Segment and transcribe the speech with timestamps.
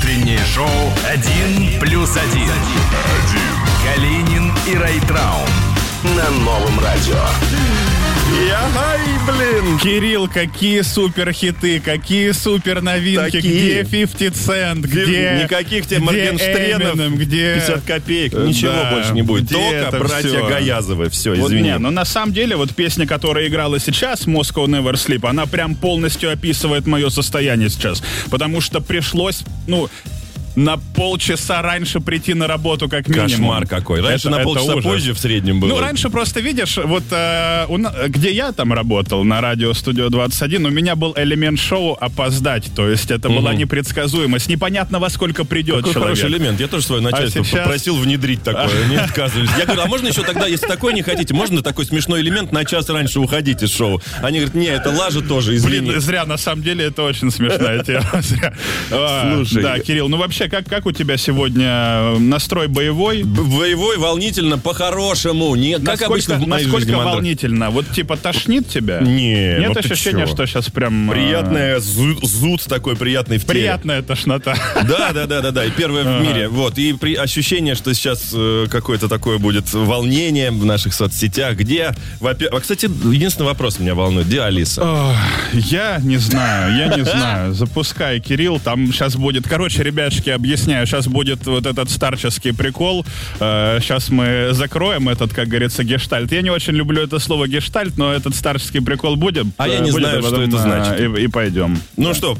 [0.00, 0.66] Утреннее шоу
[1.06, 2.54] «Один плюс один».
[3.84, 5.46] Калинин и Райтрау
[6.02, 7.18] на новом радио.
[8.48, 9.78] Яхай, блин!
[9.78, 13.82] Кирилл, какие супер хиты, какие супер новинки, Такие.
[13.82, 15.40] где 50 Cent, где...
[15.44, 17.54] Никаких тебе где Моргенштернов, Eminem, где...
[17.56, 19.44] 50 копеек, ничего Да, больше не будет.
[19.44, 20.48] где Только это братья всё?
[20.48, 21.62] Гаязовы, все, Вот извини.
[21.70, 25.74] не, но на самом деле вот песня, которая играла сейчас, Moscow Never Sleep, она прям
[25.74, 28.02] полностью описывает мое состояние сейчас.
[28.30, 29.88] Потому что пришлось, ну,
[30.60, 33.28] на полчаса раньше прийти на работу как минимум.
[33.30, 34.00] Кошмар какой.
[34.00, 34.84] Раньше Это- на полчаса ужас.
[34.84, 35.68] позже в среднем было.
[35.70, 37.78] Ну, раньше просто, видишь, вот э, у
[38.08, 42.70] где я там работал, на радио Студио 21, у меня был элемент шоу опоздать.
[42.76, 44.48] То есть это была непредсказуемость.
[44.48, 46.18] Непонятно, во сколько придет Какой человек.
[46.18, 46.60] хороший элемент.
[46.60, 48.68] Я тоже свое начальство А сейчас- попросил внедрить такое.
[48.90, 49.50] Не отказывались.
[49.58, 52.64] Я говорю, а можно еще тогда, если такой не хотите, можно такой смешной элемент на
[52.64, 54.02] час раньше уходить из шоу?
[54.22, 55.88] Они говорят, не, это лажа тоже, извини.
[55.90, 58.04] Блин, зря, на самом деле, это очень смешная тема.
[58.92, 59.62] А, Слушай.
[59.62, 63.22] Да, Кирилл, ну вообще, как, как у тебя сегодня э, настрой боевой?
[63.22, 65.54] Боевой, волнительно, по-хорошему.
[65.54, 67.70] Не, как насколько обычно в моей насколько жизни, волнительно?
[67.70, 69.00] Вот типа тошнит тебя?
[69.00, 71.10] Не, Нет ну ощущения, что сейчас прям...
[71.10, 73.60] э, Приятная зуд, зуд такой приятный в теле.
[73.60, 74.54] Приятная тошнота.
[74.88, 75.64] Да, да, да, да, да.
[75.64, 76.48] И первое в мире.
[76.48, 76.78] Вот.
[76.78, 81.56] И при ощущение, что сейчас э, какое-то такое будет волнение в наших соцсетях.
[81.56, 81.94] Где.
[82.20, 84.26] А, кстати, единственный вопрос меня волнует.
[84.26, 85.14] Где Алиса?
[85.52, 87.54] Я не знаю, я не знаю.
[87.54, 89.46] Запускай, Кирилл, там сейчас будет...
[89.48, 93.04] Короче, ребятушки, объясняю, сейчас будет вот этот старческий прикол.
[93.38, 96.32] Сейчас мы закроем этот, как говорится, гештальт.
[96.32, 99.46] Я не очень люблю это слово гештальт, но этот старческий прикол будет.
[99.56, 101.00] А я Э, не будет, знаю, что это э, значит.
[101.18, 101.78] И, и пойдем.
[101.96, 102.36] Ну что,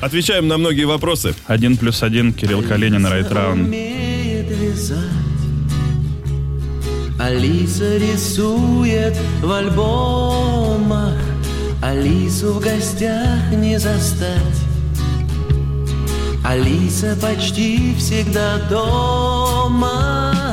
[0.00, 1.34] отвечаем на многие вопросы.
[1.46, 3.60] Один плюс один, Кирилл Калинин, Райтраун.
[3.62, 4.98] умеет вязать.
[7.18, 11.14] Алиса рисует в альбомах,
[11.82, 14.60] Алису в гостях не застать.
[16.44, 20.52] Алиса почти всегда дома.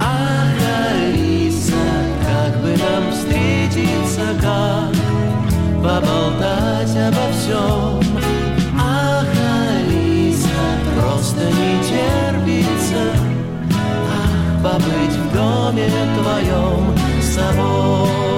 [0.00, 0.48] Ах,
[0.90, 1.74] Алиса,
[2.26, 4.96] как бы нам встретиться, как
[5.82, 8.00] поболтать обо всем.
[8.80, 9.26] Ах,
[9.68, 10.48] Алиса,
[10.98, 13.12] просто не терпится
[14.10, 18.35] Ах, побыть в доме твоем с собою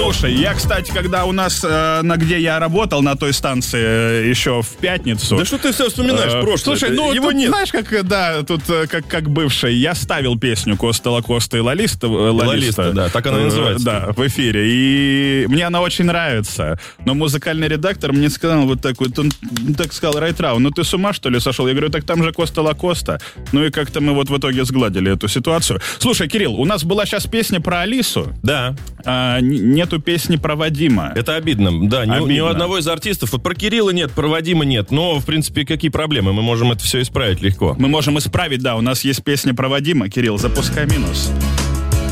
[0.00, 3.82] Слушай, я, кстати, когда у нас, э, на где я работал, на той станции
[4.24, 5.36] э, еще в пятницу...
[5.36, 6.76] Да что ты все вспоминаешь Э, прошлое?
[6.76, 7.50] Слушай, ну его тут, нет.
[7.50, 11.60] знаешь, как э, да, тут э, как как бывший, я ставил песню Коста Лакоста и
[11.60, 13.84] Лалиста, э, Лалиста, да, так она и называется.
[13.84, 14.68] Да, в эфире.
[14.70, 16.78] И мне она очень нравится.
[17.04, 19.30] Но музыкальный редактор мне сказал вот так вот, он
[19.76, 21.66] так сказал, Райтрау, ну ты с ума что ли сошел?
[21.66, 23.20] Я говорю, так там же Коста Лакоста.
[23.52, 25.80] Ну и как-то мы вот в итоге сгладили эту ситуацию.
[25.98, 30.54] Слушай, Кирилл, у нас была сейчас песня про Алису, Да, а н- нету песни про
[30.54, 31.12] Вадима.
[31.16, 31.88] это обидно.
[31.88, 32.50] Да, ни, у- ни у Обидно.
[32.50, 33.32] одного из артистов.
[33.32, 34.90] Вот про Кирилла нет, про Вадима нет.
[34.90, 36.32] Но, в принципе, какие проблемы?
[36.34, 37.74] Мы можем это все исправить легко.
[37.78, 40.08] Мы можем исправить, да, у нас есть песня про Вадима.
[40.10, 41.30] Кирилл, запускай минус.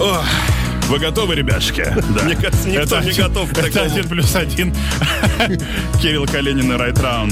[0.01, 0.25] Ох,
[0.89, 1.85] вы готовы, ребятушки?
[2.17, 2.25] Да.
[2.25, 3.93] Мне кажется, никто не готов к Это такому.
[3.93, 4.75] один плюс один.
[6.01, 7.31] Кирилл Калинин и Райтраун.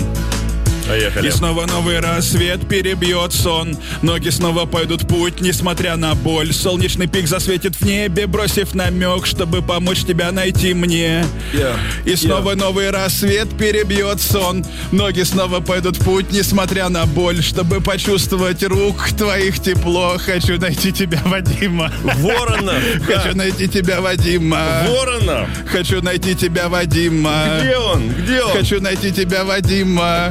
[0.88, 1.28] Поехали.
[1.28, 7.26] И снова новый рассвет перебьет сон Ноги снова пойдут путь, несмотря на боль Солнечный пик
[7.26, 11.76] засветит в небе, бросив намек Чтобы помочь тебя найти мне Yeah.
[12.04, 18.62] И снова новый рассвет перебьет сон Ноги снова пойдут путь, несмотря на боль Чтобы почувствовать
[18.64, 22.74] рук твоих тепло Хочу найти тебя, Вадима Ворона!
[23.06, 25.48] Хочу найти тебя, Вадима Ворона!
[25.70, 28.08] Хочу найти тебя, Вадима Где он?
[28.08, 28.52] Где он?
[28.52, 30.30] Хочу найти тебя, Вадима.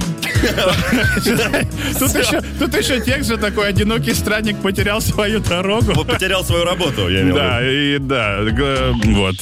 [1.99, 6.05] Тут еще, тут еще текст же такой, одинокий странник потерял свою дорогу.
[6.05, 8.39] Потерял свою работу, я имел в Да, и да,
[9.05, 9.35] вот.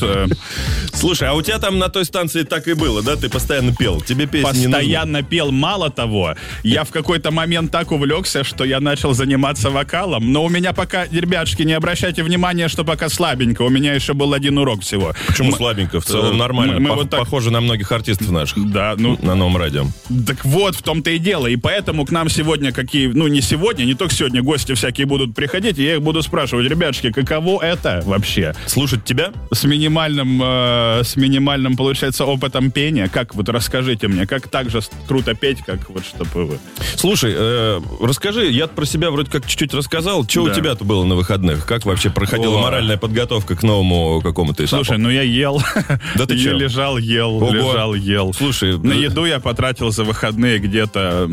[1.02, 3.16] Слушай, а у тебя там на той станции так и было, да?
[3.16, 4.02] Ты постоянно пел.
[4.02, 4.72] Тебе песни не нужны?
[4.72, 5.52] Постоянно пел.
[5.52, 10.32] Мало того, я в какой-то момент так увлекся, что я начал заниматься вокалом.
[10.32, 13.64] Но у меня пока, ребятушки, не обращайте внимания, что пока слабенько.
[13.64, 15.16] У меня еще был один урок всего.
[15.26, 16.00] Почему слабенько?
[16.02, 16.74] В целом э, нормально.
[16.76, 18.72] мы- мы Пох- вот так- Похоже на многих артистов наших.
[18.72, 19.86] Да, ну, На новом радио.
[20.28, 21.48] Так вот, в том-то и дело.
[21.48, 23.08] И поэтому к нам сегодня какие...
[23.08, 26.70] Ну, не сегодня, не только сегодня гости всякие будут приходить, и я их буду спрашивать,
[26.70, 28.54] ребятушки, каково это вообще?
[28.68, 29.32] Слушать тебя?
[29.52, 33.08] С минимальным, э, с минимальным, получается, опытом пения.
[33.08, 36.60] Как, вот расскажите мне, как так же круто петь, как вот чтобы вы...
[36.96, 40.24] Слушай, э, расскажи, я про себя вроде как чуть-чуть рассказал.
[40.28, 40.52] Что Да.
[40.52, 41.66] у тебя-то было на выходных?
[41.66, 42.62] Как вообще проходила О.
[42.62, 44.84] моральная подготовка к новому какому-то этапу?
[44.84, 45.62] Слушай, ну я ел.
[46.16, 46.56] Да ты чё?
[46.58, 47.52] лежал, ел, Ого.
[47.52, 48.34] лежал, ел.
[48.34, 51.28] Слушай, На э, еду я потратил за выходные где-то...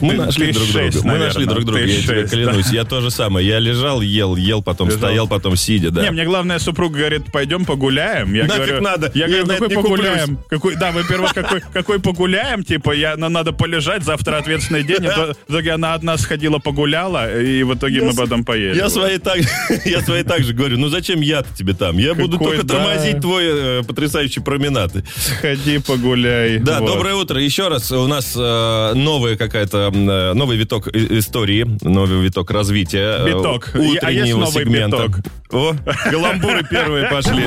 [0.00, 0.90] Мы нашли друг друга.
[1.04, 2.70] Мы нашли друг друга, я тебе клянусь.
[2.70, 3.46] Я то же самое.
[3.46, 6.02] Я лежал, ел, ел, потом стоял, потом сидя, да.
[6.02, 8.34] Не, мне главное, супруга говорит, пойдем погуляем.
[8.34, 10.38] Я говорю, надо, Я говорю, какой погуляем?
[10.48, 12.64] Какой, да, во-первых, какой, какой погуляем?
[12.64, 15.06] Типа, я, на- надо полежать, завтра ответственный день.
[15.06, 18.76] В итоге она одна сходила погуляла, и в итоге мы потом поели.
[18.76, 19.38] Я своей так,
[19.84, 21.98] я своей так же говорю, ну зачем я-то тебе там?
[21.98, 24.92] Я буду только тормозить твой э, потрясающий променад.
[25.16, 26.58] Сходи погуляй.
[26.58, 27.40] Да, доброе утро.
[27.40, 33.18] Еще раз у нас э, новая какая-то, новый виток истории, новый виток развития.
[33.20, 33.70] э, Биток.
[33.74, 35.06] А Утреннего есть новый сегмента.
[35.08, 35.20] биток?
[35.50, 35.72] О,
[36.10, 37.44] каламбуры первые пошли.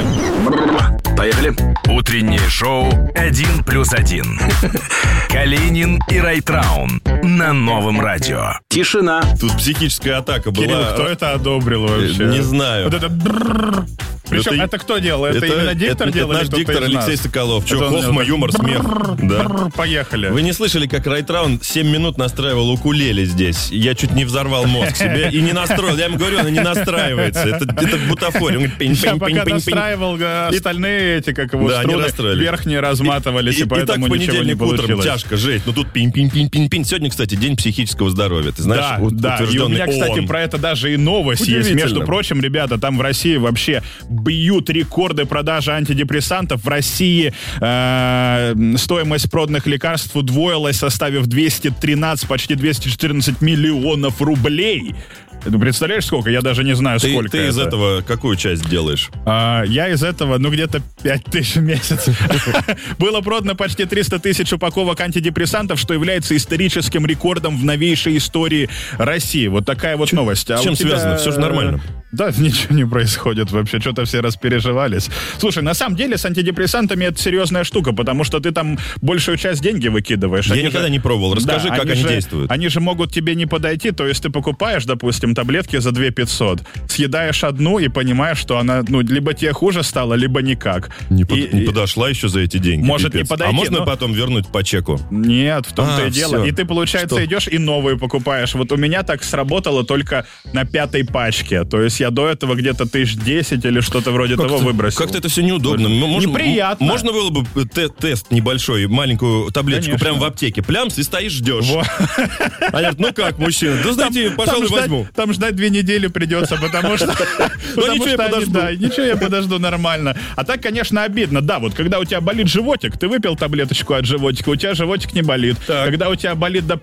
[1.17, 1.53] Поехали.
[1.87, 4.39] Утреннее шоу «Один плюс один».
[5.29, 8.53] Калинин и Райтраун на новом радио.
[8.69, 9.21] Тишина.
[9.39, 10.65] Тут психическая атака была.
[10.65, 12.25] Кирилл, кто это одобрил вообще?
[12.25, 12.85] Не знаю.
[12.85, 13.09] Вот это...
[13.09, 13.85] брррр.
[14.29, 15.25] Причем Это- это, кто делал?
[15.25, 16.31] Это, именно диктор это, делал?
[16.31, 16.83] это наш диктор?
[16.83, 17.65] Алексей Соколов.
[17.65, 18.81] Че, Это хохма, юмор, смех.
[19.21, 19.69] Да.
[19.75, 20.29] Поехали.
[20.29, 23.67] Вы не слышали, как Райтраун 7 минут настраивал укулеле здесь?
[23.71, 25.97] Я чуть не взорвал мозг себе и не настроил.
[25.97, 27.41] Я ему говорю, она не настраивается.
[27.41, 28.57] Это, это бутафория.
[28.59, 29.53] Он говорит, пень, Я пень, пока пень, пень, пень.
[29.55, 33.69] настраивал, э, остальные эти, как его, Да, они струны верхние разматывались, и, и, и так
[33.69, 35.05] поэтому в ничего не понедельник утром получилось.
[35.05, 35.63] тяжко, жесть.
[35.65, 36.85] Ну тут пинь-пинь-пинь-пинь-пинь.
[36.85, 38.51] Сегодня, кстати, день психического здоровья.
[38.51, 40.27] Ты знаешь, Да, у- да, и у меня, кстати, ООН.
[40.27, 41.71] про это даже и новость есть.
[41.71, 46.63] Между прочим, ребята, там в России вообще бьют рекорды продажи антидепрессантов.
[46.63, 54.95] В России э, стоимость проданных лекарств удвоилась, составив 213, почти 214 миллионов рублей.
[55.43, 56.29] Ты представляешь, сколько?
[56.29, 57.69] Я даже не знаю, Ты, сколько ты из это.
[57.69, 59.09] этого какую часть делаешь?
[59.25, 62.09] А, я из этого, ну, где-то 5 тысяч в месяц.
[62.99, 69.47] Было продано почти 300 тысяч упаковок антидепрессантов, что является историческим рекордом в новейшей истории России.
[69.47, 70.49] Вот такая вот новость.
[70.51, 71.17] А с чем тебя, связано?
[71.17, 71.81] Всё же нормально.
[72.11, 73.79] Да, ничего не происходит вообще.
[73.79, 75.09] Что-то все распереживались.
[75.37, 79.61] Слушай, на самом деле с антидепрессантами это серьезная штука, потому что ты там большую часть
[79.61, 80.47] деньги выкидываешь.
[80.47, 81.35] Я Они никогда же- не пробовал.
[81.35, 82.51] Расскажи, Да, как они же- действуют.
[82.51, 86.59] Они же могут тебе не подойти, то есть ты покупаешь, допустим, таблетки за 2 500,
[86.89, 90.89] съедаешь одну и понимаешь, что она, ну, либо тебе хуже стало, либо никак.
[91.09, 92.83] Не, под- И- не и- подошла еще за эти деньги.
[92.85, 93.27] Может, пипец.
[93.27, 94.99] не подойти, А можно но- потом вернуть по чеку?
[95.11, 96.39] Нет, в том-то А, и дело.
[96.39, 96.45] всё.
[96.45, 97.25] И ты, получается, Что?
[97.25, 98.53] идешь и новые покупаешь.
[98.53, 101.63] Вот у меня так сработало только на пятой пачке.
[101.63, 104.97] То есть я до этого где-то тысяч 10 или что-то вроде того Как-то- выбросил.
[104.97, 105.89] Как-то это все неудобно.
[105.89, 106.85] Можно, Неприятно.
[106.85, 110.05] Можно было бы те- тест небольшой, маленькую таблеточку Конечно.
[110.05, 110.61] прямо в аптеке.
[110.61, 111.65] Плямс и стоишь, ждешь.
[111.69, 111.81] Во.
[111.81, 113.77] Они говорят, ну как, мужчина?
[113.83, 115.07] Да знаете, пожалуй, там ждать, возьму.
[115.15, 117.07] Там ждать две недели придется, потому что...
[117.75, 118.59] потому ничего, я подожду.
[118.77, 120.15] Ничего, я подожду нормально.
[120.35, 121.41] А так, конечно, обидно.
[121.41, 125.13] Да, вот когда у тебя болит животик, ты выпил таблеточку от животика, у тебя животик
[125.13, 125.57] не болит.
[125.65, 126.80] Когда у тебя болит, допустим,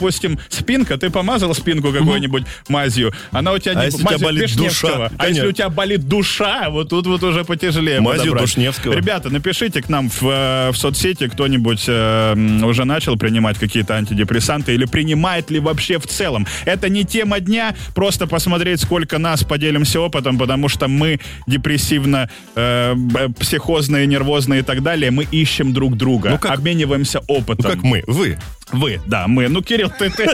[0.49, 4.27] спинка, ты помазал спинку какой-нибудь мазью, она у тебя А не если у тебя мазью
[4.27, 5.11] болит душа?
[5.19, 8.35] А если у тебя болит душа, вот тут вот уже потяжелее Мазью.
[8.39, 8.93] Душневского.
[8.95, 12.35] Ребята, напишите к нам в, э, в соцсети, кто-нибудь э,
[12.65, 16.47] уже начал принимать какие-то антидепрессанты или принимает ли вообще в целом.
[16.65, 22.95] Это не тема дня, просто посмотреть, сколько нас поделимся опытом, потому что мы депрессивно, э,
[23.39, 27.71] психозные, нервозные и так далее, мы ищем друг друга, Ну, как- обмениваемся Ну опытом.
[27.71, 28.39] как мы, вы.
[28.73, 29.49] Вы, да, мы.
[29.49, 30.27] Ну, Кирилл, ты, ты,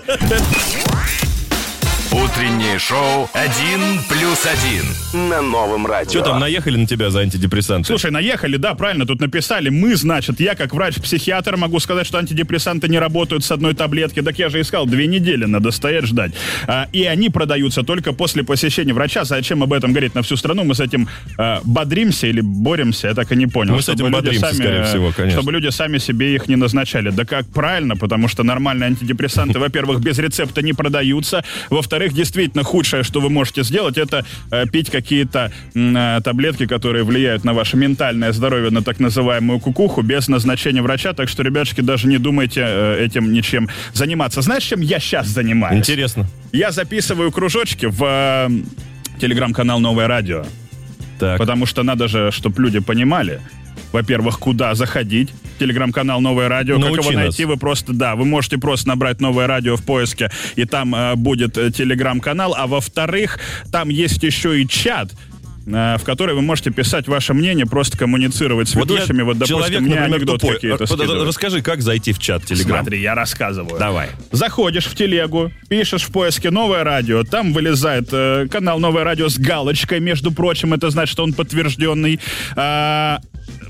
[2.15, 4.85] Утреннее шоу «Один плюс один»
[5.29, 6.11] на новом радио.
[6.11, 7.89] Что там, наехали на тебя за антидепрессанты?
[7.89, 9.69] Слушай, наехали, да, правильно, тут написали.
[9.69, 14.23] Мы, значит, я как врач-психиатр могу сказать, что антидепрессанты не работают с одной таблетки.
[14.23, 16.33] Так я же искал, две недели надо стоять ждать.
[16.69, 19.25] А, и они продаются только после посещения врача.
[19.25, 20.63] Зачем об этом говорить на всю страну?
[20.63, 23.75] Мы с этим а, бодримся или боремся, я так и не понял.
[23.75, 25.41] Мы с этим бодримся, скорее э, всего, конечно.
[25.41, 27.11] Чтобы люди сами себе их не назначали.
[27.11, 31.45] Да как правильно, потому что нормальные антидепрессанты, во-первых, без рецепта не продаются.
[31.71, 37.45] Во-вторых, действительно, худшее, что вы можете сделать, это э, пить какие-то э, таблетки, которые влияют
[37.45, 41.13] на ваше ментальное здоровье, на так называемую кукуху, без назначения врача.
[41.13, 44.43] Так что, ребятушки, даже не думайте э, этим ничем заниматься.
[44.43, 45.79] Знаешь, чем я сейчас занимаюсь?
[45.79, 46.27] Интересно.
[46.53, 48.49] Я записываю кружочки в э,
[49.21, 50.45] телеграм-канал «Новое радио».
[51.19, 51.39] Так.
[51.39, 53.41] Потому что надо же, чтобы люди понимали,
[53.93, 55.31] во-первых, куда заходить.
[55.59, 56.79] Телеграм-канал «Новое радио».
[56.79, 57.25] Научи как его нас.
[57.27, 57.45] найти?
[57.45, 61.57] Вы просто, да, вы можете просто набрать «Новое радио» в поиске, и там э, будет
[61.57, 62.55] э, телеграм-канал.
[62.59, 63.39] А во-вторых,
[63.71, 65.13] там есть еще и чат,
[65.67, 69.23] э, в который вы можете писать ваше мнение, просто коммуницировать с Вот ведущими.
[69.23, 70.55] Вот, допустим, человек, мне например, анекдоты тупой.
[70.57, 71.29] какие-то под- скидывают.
[71.29, 72.81] Расскажи, как зайти в чат Телеграм.
[72.81, 73.79] Смотри, я рассказываю.
[73.79, 74.09] Давай.
[74.33, 79.39] Заходишь в телегу, пишешь в поиске «Новое радио», там вылезает э, канал «Новое радио» с
[79.39, 82.19] галочкой, между прочим, это значит, что он подтвержденный.
[82.57, 83.21] А,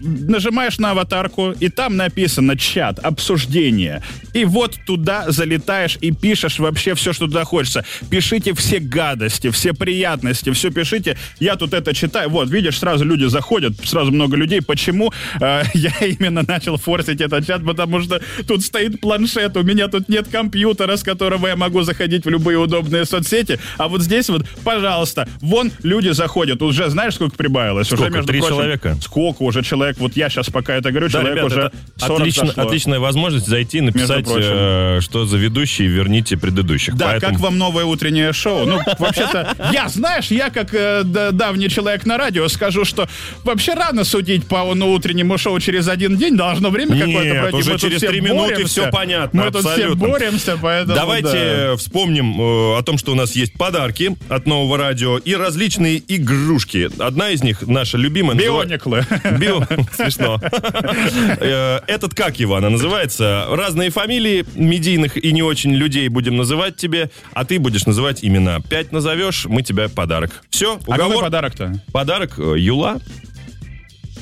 [0.01, 4.03] нажимаешь на аватарку, и там написано чат, обсуждение.
[4.33, 7.85] И вот туда залетаешь и пишешь вообще все, что туда хочется.
[8.11, 11.17] Пишите все гадости, все приятности, все пишите.
[11.39, 12.31] Я тут это читаю.
[12.31, 14.61] Вот, видишь, сразу люди заходят, сразу много людей.
[14.61, 17.65] Почему э, я именно начал форсить этот чат?
[17.65, 22.25] Потому что тут стоит планшет, у меня тут нет компьютера, с которого я могу заходить
[22.25, 23.59] в любые удобные соцсети.
[23.79, 26.63] А вот здесь вот, пожалуйста, вон люди заходят.
[26.63, 27.87] Уже знаешь, сколько прибавилось?
[27.87, 28.03] Сколько?
[28.03, 28.97] Уже, между Три прочим, человека?
[29.01, 29.84] Сколько уже человек?
[29.99, 31.73] Вот я сейчас пока это говорю, Да, человек ребят, уже это
[32.07, 32.63] 40 отлично- зашло.
[32.65, 36.97] отличная возможность зайти и написать, э, что за ведущий, верните предыдущих.
[36.97, 38.67] Да, Поэтому- как вам новое утреннее шоу?
[38.67, 43.09] Ну, вообще-то, я, знаешь, я как э, давний человек на радио скажу, что
[43.45, 47.57] вообще рано судить по ну, утреннему шоу через один день, должно время какое-то пройти.
[47.59, 48.83] уже Мы через все три минуты боремся.
[48.83, 50.09] всё понятно, Мы тут все абсолютно.
[50.09, 51.73] боремся, поэтому Давайте да.
[51.73, 56.03] э, вспомним э, о том, что у нас есть подарки от нового радио и различные
[56.09, 56.89] игрушки.
[56.99, 59.07] Одна из них, наша любимая, Биониклы.
[59.39, 59.67] Био...
[59.93, 60.41] Смешно.
[60.43, 63.47] Э, Этот как его она называется?
[63.51, 68.61] Разные фамилии медийных и не очень людей будем называть тебе, а ты будешь называть имена.
[68.61, 70.43] Пять назовешь, мы тебе подарок.
[70.51, 71.25] Все, А какой уговор.
[71.25, 71.81] подарок-то?
[71.93, 72.99] Подарок э, Юла.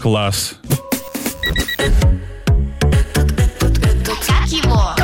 [0.00, 0.56] Класс.
[4.26, 4.94] Как его?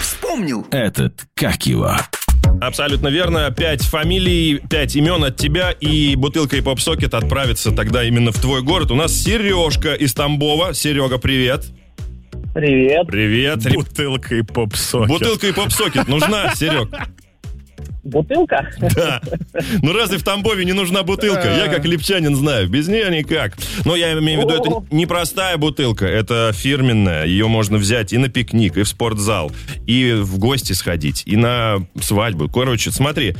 [0.00, 0.66] Вспомнил.
[0.70, 1.96] Этот как его?
[2.60, 3.50] Абсолютно верно.
[3.50, 8.62] Пять фамилий, пять имен от тебя, и бутылка и попсокет отправится тогда именно в твой
[8.62, 8.90] город.
[8.90, 10.74] У нас Сережка из Тамбова.
[10.74, 11.64] Серега, привет.
[12.54, 13.06] Привет.
[13.06, 13.72] Привет.
[13.72, 15.08] Бутылка и попсокет.
[15.08, 16.88] Бутылка и попсокет нужна, Серег?
[18.04, 18.68] Бутылка?
[18.96, 19.20] Да.
[19.80, 21.54] Ну разве в Тамбове не нужна бутылка?
[21.56, 23.56] Я как липчанин знаю, без нее никак.
[23.84, 27.26] Но я имею в виду, это не простая бутылка, это фирменная.
[27.26, 29.52] Ее можно взять и на пикник, и в спортзал,
[29.86, 32.48] и в гости сходить, и на свадьбу.
[32.48, 33.36] Короче, смотри,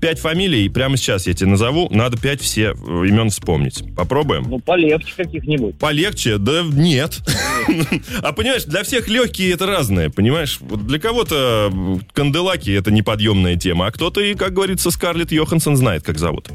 [0.00, 3.82] пять фамилий, прямо сейчас я тебе назову, надо пять все э, имен вспомнить.
[3.96, 4.44] Попробуем?
[4.48, 5.78] Ну, полегче каких-нибудь.
[5.78, 6.38] Полегче?
[6.38, 7.20] Да нет.
[8.22, 10.58] А понимаешь, для всех легкие это разное, понимаешь?
[10.60, 15.76] Вот для кого-то м, канделаки это неподъемная тема, а кто-то и, как говорится, Скарлетт Йоханссон
[15.76, 16.48] знает, как зовут.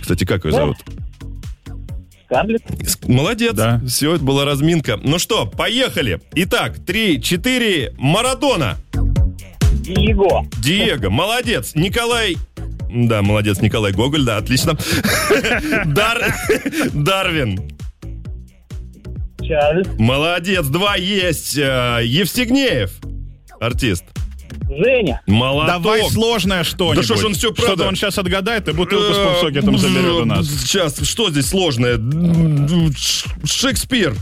[0.00, 0.76] Кстати, как ее зовут?
[2.26, 2.62] Скарлетт?
[2.82, 3.52] Ск- Молодец.
[3.54, 3.80] Да.
[3.86, 4.98] Все, это была разминка.
[5.02, 6.20] Ну что, поехали.
[6.34, 8.76] Итак, три, четыре, Марадона.
[9.86, 10.46] Диего.
[10.62, 11.74] Диего, молодец.
[11.74, 12.36] Николай...
[12.88, 14.76] Да, молодец, Николай Гоголь, да, отлично.
[15.86, 16.34] Дар...
[16.92, 17.70] Дарвин.
[19.42, 19.88] Чарльз.
[19.98, 21.56] Молодец, два есть.
[21.56, 22.90] Э, Евстигнеев,
[23.60, 24.04] артист.
[24.68, 25.20] Женя.
[25.26, 25.82] Молоток.
[25.82, 26.96] Давай сложное что-нибудь.
[26.96, 27.74] Да что ж он всё правда?
[27.74, 30.46] Что-то он сейчас отгадает и бутылку с попсокетом заберет у нас.
[30.46, 32.00] Сейчас, что здесь сложное?
[33.44, 34.16] Шекспир.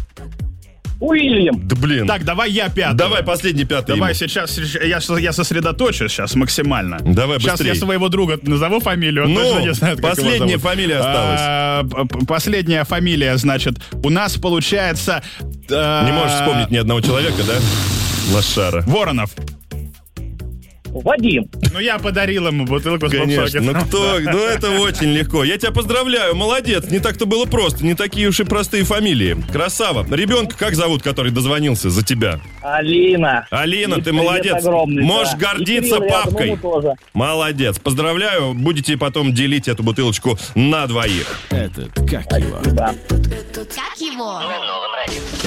[1.01, 1.67] Уильям.
[1.67, 2.07] Да блин.
[2.07, 2.97] Так, давай я пятый.
[2.97, 3.95] Давай последний пятый.
[3.97, 6.99] Давай сейчас, я, я сосредоточусь сейчас максимально.
[7.01, 7.75] Давай Сейчас быстрей.
[7.75, 10.63] я своего друга назову фамилию, он Ну, точно не знает, как его последняя зовут.
[10.63, 11.41] фамилия осталась.
[11.43, 11.85] А,
[12.27, 15.23] Последняя фамилия, значит, у нас получается...
[15.69, 17.55] э, Не можешь вспомнить ни одного человека, да?
[18.35, 18.83] Лошара.
[18.87, 19.31] Воронов.
[21.03, 21.49] Вадим.
[21.73, 25.43] Ну, я подарил ему бутылку с Конечно, ну кто, ну это очень легко.
[25.45, 26.89] Я тебя поздравляю, молодец.
[26.91, 29.37] Не так-то было просто, не такие уж и простые фамилии.
[29.53, 30.07] Красава.
[30.15, 32.41] Ребенка как зовут, который дозвонился за тебя?
[32.63, 33.47] Алина.
[33.51, 34.55] Алина, И ты молодец.
[34.55, 35.39] огромный, Можешь да.
[35.53, 36.59] гордиться Кирилл папкой.
[37.13, 37.79] Молодец.
[37.79, 38.55] Поздравляю.
[38.55, 41.41] Будете потом делить эту бутылочку на двоих.
[41.51, 42.61] Этот как его?
[42.73, 42.95] Да.
[43.09, 44.41] Как его?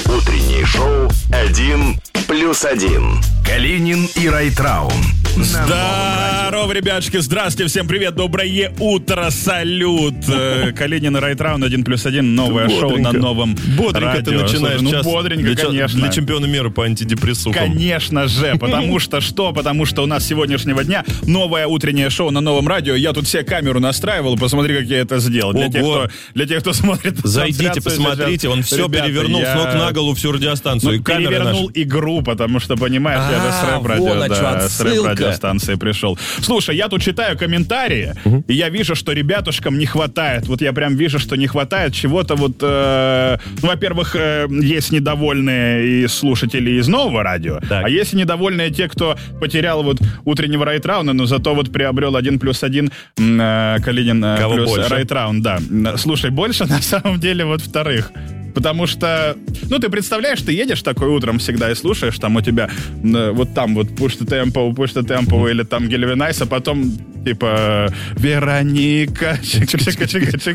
[0.09, 3.19] Утреннее шоу «Один плюс один».
[3.45, 4.91] Калинин и Райтраун.
[5.37, 10.15] Здорово, ребятушки, здравствуйте, всем привет, доброе утро, салют.
[10.27, 14.41] Э, Калинин и Райтраун 1 плюс 1, новое шоу на новом Бодренько ты радио.
[14.41, 15.99] начинаешь Слушай, Ну, час бодренько, для, конечно.
[16.01, 17.53] для чемпиона мира по антидепрессухам.
[17.53, 19.53] Конечно же, потому что что?
[19.53, 22.95] Потому что у нас с сегодняшнего дня новое утреннее шоу на новом радио.
[22.95, 25.53] Я тут все камеру настраивал, посмотри, как я это сделал.
[25.53, 28.51] Для тех, кто, для тех, кто смотрит Зайдите, посмотрите, сейчас.
[28.53, 30.91] он все Ребята, перевернул я- с ног на голову всю радиостанцию.
[30.91, 31.81] Ну, и перевернул наши.
[31.83, 35.75] игру, потому что, понимаешь, я же с А, рэп-радио, вон о чё, да, с рэп-радиостанции
[35.75, 36.17] пришел.
[36.41, 38.13] Слушай, я тут читаю комментарии,
[38.47, 40.47] и я вижу, что ребятушкам не хватает.
[40.47, 42.57] Вот я прям вижу, что не хватает чего-то вот...
[42.61, 47.85] э, ну, во-первых, э, есть недовольные и слушатели из нового радио, Так.
[47.85, 52.39] а есть и недовольные те, кто потерял вот утреннего райтрауна, но зато вот приобрел один
[52.39, 54.89] плюс один э, Калинин э, Кого плюс больше?
[54.89, 55.59] райтраун, да.
[55.97, 58.11] Слушай, больше на самом деле вот вторых.
[58.57, 59.37] Потому что,
[59.69, 62.67] ну, ты представляешь, ты едешь такой утром всегда и слушаешь, там у тебя
[63.03, 66.91] э, вот там вот tempo, push the tempo, или там Гельвинайс, а потом
[67.23, 69.37] типа Вероника.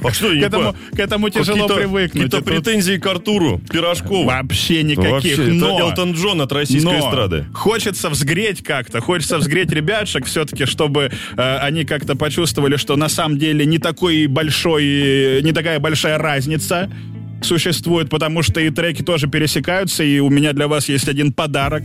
[0.03, 2.25] А что, к этому, к этому тяжело привыкнуть.
[2.33, 4.25] Какие-то претензии к Артуру Пирожкову.
[4.25, 5.77] Вообще никаких, Вообще, но...
[5.77, 7.47] это Элтон Джон от российской Но эстрады.
[7.55, 13.39] хочется взгреть как-то, хочется взгреть ребятшек все-таки, чтобы э, они как-то почувствовали, что на самом
[13.39, 16.91] деле не такой большой, не такая большая разница
[17.43, 21.85] существует, потому что и треки тоже пересекаются, и у меня для вас есть один подарок,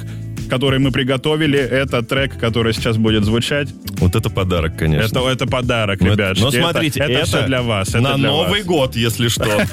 [0.49, 1.59] который мы приготовили.
[1.59, 3.69] Это трек, который сейчас будет звучать.
[3.99, 5.17] Вот это подарок, конечно.
[5.19, 6.41] Это, это подарок, Ну, это- ребятки.
[6.41, 7.89] Но Это- смотрите, это, это, все для вас.
[7.89, 8.65] это на для Новый вас.
[8.67, 9.43] год, если что.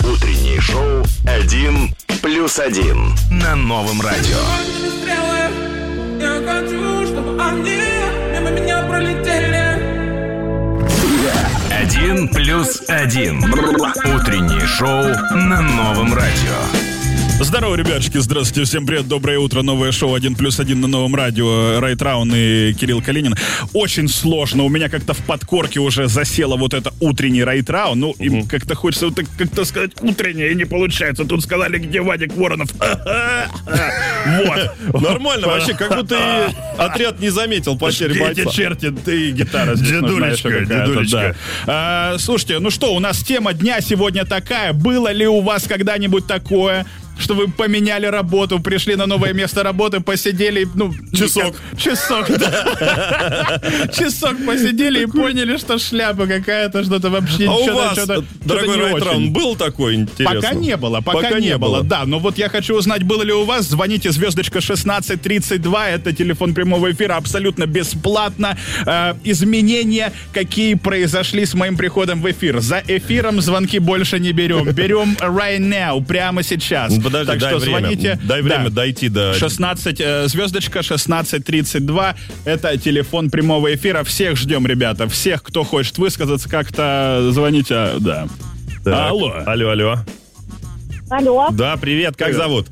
[0.00, 4.38] Утреннее шоу «Один плюс один» на новом радио.
[5.00, 5.50] стрелы
[6.20, 7.76] Я хочу, чтобы они
[8.32, 9.69] мимо меня пролетели
[11.90, 13.42] «Один плюс один».
[13.42, 16.99] Утреннее шоу на новом радио.
[17.42, 21.80] Здорово, ребятушки, здравствуйте, всем привет, доброе утро, новое шоу «Один плюс один» на новом радио,
[21.80, 23.34] Райт Раун и Кирилл Калинин.
[23.72, 28.14] Очень сложно, у меня как-то в подкорке уже засело вот это утренний Райт Раун, ну,
[28.18, 32.70] им как-то хочется вот как-то сказать утреннее, и не получается, тут сказали, где Вадик Воронов,
[34.26, 35.00] вот.
[35.00, 38.50] Нормально, вообще, как будто отряд не заметил потери бойца.
[38.50, 41.36] черти, ты гитара Дедулечка, дедулечка.
[41.66, 44.72] А, слушайте, ну что, у нас тема дня сегодня такая.
[44.74, 46.86] Было ли у вас когда-нибудь такое,
[47.20, 50.92] что вы поменяли работу, пришли на новое место работы, посидели, ну...
[51.12, 51.44] Часок.
[51.44, 53.60] никак- Часок, да.
[53.96, 57.46] Часок посидели и поняли, что шляпа какая-то, что-то вообще...
[57.48, 57.98] А у вас,
[58.44, 60.40] дорогой Райтран, был такой интересный?
[60.40, 61.82] Пока не было, пока, не, было.
[61.82, 63.66] Да, но вот я хочу узнать, было ли у вас.
[63.66, 68.56] Звоните звездочка 1632, это телефон прямого эфира, абсолютно бесплатно.
[68.86, 72.60] Э, изменения, какие произошли с моим приходом в эфир.
[72.60, 74.64] За эфиром звонки больше не берем.
[74.72, 76.92] Берем right now, прямо сейчас.
[77.10, 77.78] Подожди, так дай что время.
[77.80, 78.20] звоните.
[78.24, 78.70] Дай время Да.
[78.70, 79.34] дойти до...
[79.34, 82.14] 16, э, звездочка 1632,
[82.44, 84.04] это телефон прямого эфира.
[84.04, 85.08] Всех ждем, ребята.
[85.08, 87.92] Всех, кто хочет высказаться, как-то звоните.
[88.00, 88.28] Да.
[88.84, 89.10] Так.
[89.10, 89.42] Алло.
[89.46, 89.96] Алло, алло.
[91.10, 92.42] Алло, Да, привет, как Привет.
[92.42, 92.66] зовут?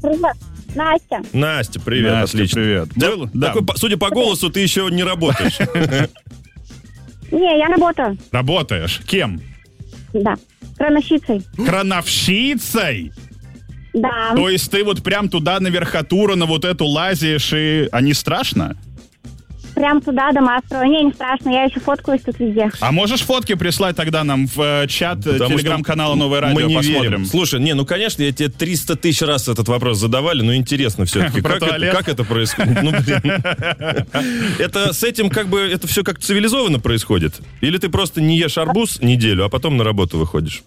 [0.00, 0.36] привет.
[0.74, 1.20] Настя.
[1.32, 2.54] Настя, привет, Настя, отлично.
[2.62, 2.88] привет.
[2.96, 3.30] Да, Был?
[3.34, 3.52] Да.
[3.52, 5.58] такой, судя по голосу, ты еще не работаешь.
[7.30, 8.16] Не, я работаю.
[8.30, 9.00] Работаешь?
[9.06, 9.40] Кем?
[10.12, 10.34] Да.
[10.76, 11.42] Крановщицей.
[11.56, 13.12] Крановщицей?
[13.92, 14.32] Да.
[14.34, 17.88] То есть ты вот прям туда на верхотуру, на вот эту лазишь, и...
[17.92, 18.76] А не страшно?
[19.74, 20.90] Прям туда дома строю.
[20.90, 22.70] Не, не страшно, я еще фоткаюсь тут везде.
[22.80, 26.66] А можешь фотки прислать тогда нам в э, чат э, Потому телеграм-канала «Новое радио», Мы
[26.66, 27.02] не посмотрим.
[27.02, 27.24] верим.
[27.24, 31.40] Слушай, не, ну, конечно, я тебе 300 тысяч раз этот вопрос задавали, но интересно все-таки.
[31.40, 32.82] Про Как это, как это происходит?
[32.82, 33.42] Ну, блин.
[34.58, 37.40] Это с этим как бы, это все как цивилизованно происходит?
[37.62, 40.62] Или ты просто не ешь арбуз неделю, а потом на работу выходишь?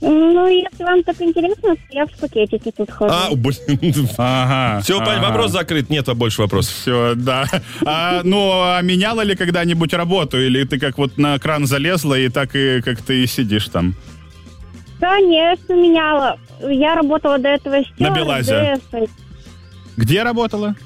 [0.00, 3.12] Ну, если вам так интересно, то я в пакетике тут хожу.
[3.12, 4.08] А, блин.
[4.16, 4.80] Ага.
[4.82, 6.74] Все, вопрос закрыт, нет больше вопросов.
[6.74, 7.46] Все, да.
[7.84, 10.40] А, ну, а меняла ли когда-нибудь работу?
[10.40, 13.94] Или ты как вот на кран залезла и так и как ты и сидишь там?
[15.00, 16.38] Конечно, меняла.
[16.60, 18.44] Я работала до этого На Белазе.
[18.44, 19.08] стюардессой.
[19.96, 20.76] Где работала?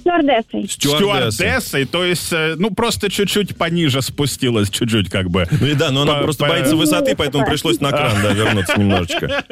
[0.00, 0.68] Стюардессой.
[0.68, 1.30] Стюардесса.
[1.32, 5.46] Стюардессой, то есть, э, ну, просто чуть-чуть пониже спустилась, чуть-чуть как бы.
[5.60, 8.32] Ну и да, но она По- просто по- боится высоты, поэтому пришлось на кран, да,
[8.32, 9.44] вернуться немножечко.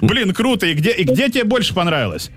[0.00, 0.66] Блин, круто.
[0.66, 2.30] И где, и где тебе больше понравилось?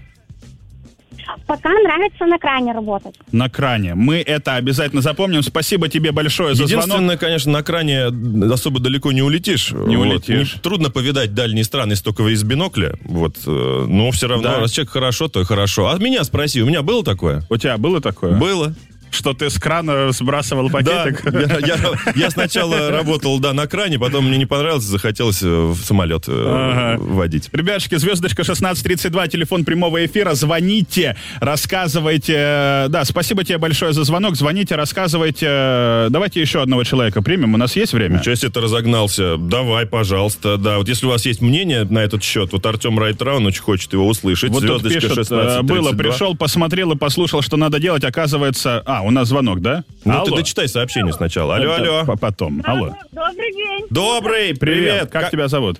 [1.45, 3.15] Пока нравится на кране работать.
[3.31, 3.95] На кране.
[3.95, 5.43] Мы это обязательно запомним.
[5.43, 6.85] Спасибо тебе большое за звонок.
[6.85, 8.05] Единственное, конечно, на кране
[8.51, 9.71] особо далеко не улетишь.
[9.71, 10.07] Не Вот.
[10.07, 10.55] улетишь.
[10.55, 12.95] Не- трудно повидать дальние страны, если только из бинокля.
[13.03, 13.37] Вот.
[13.45, 14.59] э, Но все равно, Да.
[14.59, 15.89] раз человек хорошо, то и хорошо.
[15.91, 17.43] А меня спроси, у меня было такое?
[17.49, 18.33] У тебя было такое?
[18.37, 18.73] Было.
[19.11, 21.23] Что ты с крана сбрасывал Да, пакетик?
[21.33, 25.77] я, я- я сначала работал, да, на кране, потом мне не понравилось, захотелось э, в
[25.83, 26.97] самолет э, Ага.
[27.01, 27.49] водить.
[27.51, 30.33] Ребятушки, звездочка 1632, телефон прямого эфира.
[30.33, 32.33] Звоните, рассказывайте.
[32.37, 34.35] Э, Да, спасибо тебе большое за звонок.
[34.35, 36.07] Звоните, рассказывайте.
[36.09, 37.53] Давайте еще одного человека примем.
[37.53, 38.21] У нас есть время?
[38.23, 39.37] Себе ты разогнался.
[39.37, 40.57] Давай, пожалуйста.
[40.57, 43.93] Да, вот если у вас есть мнение на этот счет, вот Артем Райтраун очень хочет
[43.93, 44.51] его услышать.
[44.51, 45.61] Вот тут Звездочка пишет, э, 1632.
[45.63, 48.03] было, пришел, посмотрел и послушал, что надо делать.
[48.03, 48.83] Оказывается...
[48.85, 49.83] А, у нас звонок, да?
[50.05, 50.25] Ну, Алло.
[50.25, 51.55] ты дочитай сообщение сначала.
[51.55, 52.05] Алло, алло.
[52.05, 52.61] по- Потом.
[52.65, 52.93] Алло.
[53.11, 53.85] Добрый день.
[53.89, 54.59] Добрый, Привет.
[54.59, 55.11] привет.
[55.11, 55.79] Как тебя зовут?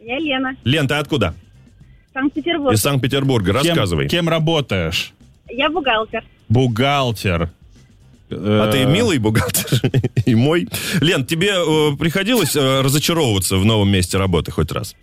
[0.00, 0.54] Я Лена.
[0.64, 1.34] Лен, ты откуда?
[2.14, 2.74] Санкт-Петербург.
[2.74, 3.52] Из Санкт-Петербурга.
[3.52, 4.08] Кем- Рассказывай.
[4.08, 5.12] Кем, работаешь?
[5.48, 6.24] Я бухгалтер.
[6.48, 7.50] Бухгалтер.
[8.30, 9.80] А ты милый бухгалтер
[10.26, 10.68] и мой.
[11.00, 14.94] Лен, тебе э, приходилось э, разочаровываться в новом месте работы хоть раз?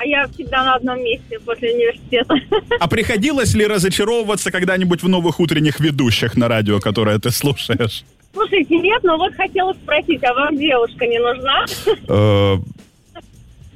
[0.00, 2.34] А я всегда на одном месте после университета.
[2.80, 8.04] А приходилось ли разочаровываться когда-нибудь в новых утренних ведущих на радио, которые ты слушаешь?
[8.32, 11.66] Слушайте, нет, но вот хотела спросить, а вам девушка не нужна?
[12.08, 12.56] Э,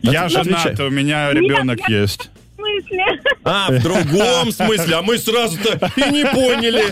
[0.01, 0.45] Я Отвечай.
[0.45, 2.31] женат, у меня ребенок я- есть.
[2.57, 3.05] В смысле?
[3.45, 6.85] А, в другом смысле, а мы сразу-то и не поняли.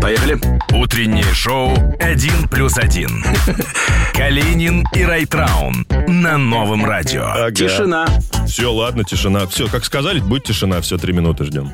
[0.00, 0.38] Поехали.
[0.72, 3.24] Утреннее шоу «Один плюс один».
[4.14, 7.50] Калинин и Райтраун на новом радио.
[7.50, 8.06] Тишина.
[8.46, 9.46] Все, ладно, тишина.
[9.46, 10.80] Все, как сказали, будет тишина.
[10.80, 11.70] Все, три минуты ждем.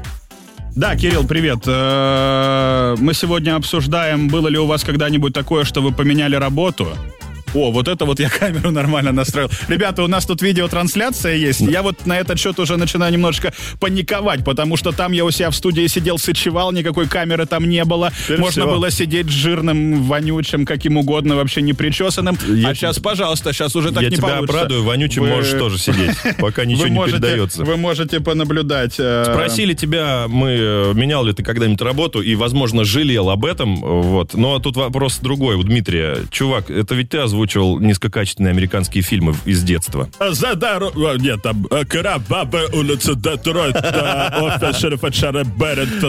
[0.74, 1.60] Да, Кирилл, привет.
[1.66, 6.88] Э, Мы сегодня обсуждаем, было ли у вас когда-нибудь такое, что вы поменяли работу,
[7.54, 9.48] О, вот это вот я камеру нормально настроил.
[9.68, 11.60] Ребята, у нас тут видеотрансляция есть.
[11.60, 15.50] Я вот на этот счет уже начинаю немножечко паниковать, потому что там я у себя
[15.50, 18.12] в студии сидел, сычевал, никакой камеры там не было.
[18.24, 18.70] Теперь Можно всё.
[18.72, 22.36] было сидеть жирным, вонючим, каким угодно, вообще не причесанным.
[22.48, 24.56] Я а сейчас, пожалуйста, сейчас уже так Я не тебя получится.
[24.58, 27.64] обрадую, вонючим Вы- можешь тоже сидеть, пока ничего не передается.
[27.64, 28.94] Вы можете понаблюдать.
[28.98, 33.76] э, Спросили тебя, мы, э, менял ли ты когда-нибудь работу, и, возможно, жалел об этом,
[33.76, 34.34] вот.
[34.34, 36.18] Но тут вопрос другой у Дмитрия.
[36.30, 40.08] Чувак, это ведь ты озвучивал низкокачественные американские фильмы из детства.
[40.30, 41.08] За дорогу...
[41.18, 45.10] Нет, там э, Карабаба, улица Детройт, офис шерифа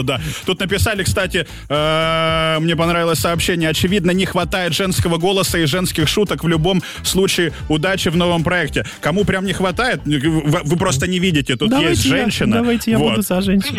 [0.02, 0.20] да.
[0.44, 3.68] Тут написали, кстати, э, мне понравилось сообщение.
[3.68, 7.52] Очевидно, не хватает женского голоса и женских шуток в любом случае.
[7.68, 8.84] Удачи в новом проекте.
[9.00, 11.56] Кому прям не хватает, вы, просто не видите.
[11.56, 12.62] Тут есть женщина.
[12.62, 13.24] Вот.
[13.24, 13.78] за женщину.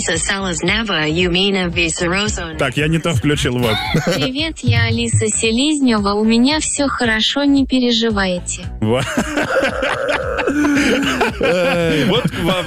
[0.00, 2.56] Алиса Салазнева, Юмина Висерозон.
[2.58, 3.74] Так, я не то включил, вот.
[4.14, 8.66] Привет, я Алиса Селезнева, у меня все хорошо, не переживайте.
[8.80, 9.04] Вот.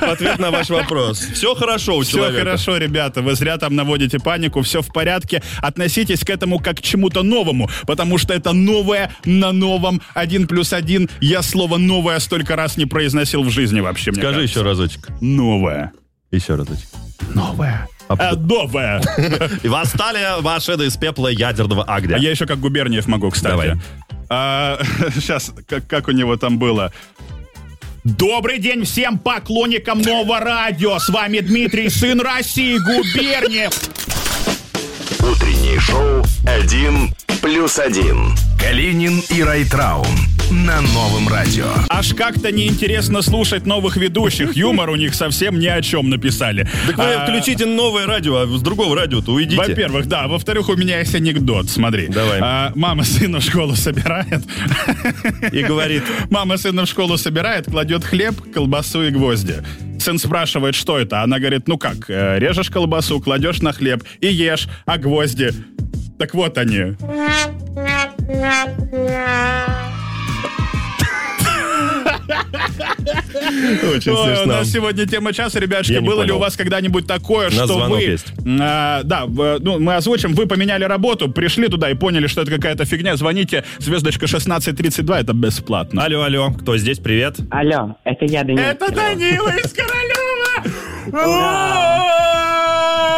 [0.01, 1.19] Ответ на ваш вопрос.
[1.19, 2.39] Все хорошо у Все человека.
[2.45, 5.41] хорошо, ребята, вы зря там наводите панику, все в порядке.
[5.61, 10.01] Относитесь к этому как к чему-то новому, потому что это новое на новом.
[10.13, 11.09] Один плюс один.
[11.21, 15.07] Я слово новое столько раз не произносил в жизни вообще, мне Скажи еще разочек.
[15.21, 15.91] Новое.
[16.31, 16.87] Еще разочек.
[17.33, 17.87] Новое.
[18.09, 19.01] А, новое.
[19.63, 22.17] И восстали машины из пепла ядерного огня.
[22.17, 23.51] А я еще как Губерниев могу, кстати.
[23.51, 23.73] Давай.
[25.15, 26.91] сейчас, как, как у него там было?
[28.03, 30.99] Добрый день всем поклонникам Нового радио.
[30.99, 34.22] С вами Дмитрий, сын России, Губерниев.
[35.31, 38.33] Утреннее шоу «Один плюс один».
[38.59, 40.05] Калинин и Райтраун
[40.51, 41.65] на новом радио.
[41.89, 44.55] Аж как-то неинтересно слушать новых ведущих.
[44.55, 46.67] Юмор у них совсем ни о чем написали.
[46.87, 49.57] Так вы А, включите новое радио, а с другого радио-то уйдите.
[49.57, 50.27] Во-первых, да.
[50.27, 51.69] Во-вторых, у меня есть анекдот.
[51.69, 52.07] Смотри.
[52.07, 52.39] Давай.
[52.41, 54.43] А, мама сына в школу собирает.
[55.51, 59.55] И говорит, Мама сына в школу собирает, кладет хлеб, колбасу и гвозди.
[60.03, 61.21] Сын спрашивает, что это.
[61.21, 65.51] Она говорит, ну как, э, режешь колбасу, кладешь на хлеб и ешь, а гвозди...
[66.19, 66.95] Так вот они.
[73.95, 74.45] Очень Ой, у смешно.
[74.45, 75.99] нас сегодня тема часа, ребятушки.
[75.99, 78.17] Было ли у вас когда-нибудь такое, что вы...
[78.61, 82.85] а, да, ну, мы озвучим, вы поменяли работу, пришли туда и поняли, что это какая-то
[82.85, 86.03] фигня, звоните, звездочка 1632, это бесплатно.
[86.03, 86.99] Алло, алло, кто здесь?
[86.99, 87.37] Привет.
[87.49, 88.59] Алло, это я, Данил.
[88.59, 90.73] Это Данила из Королева!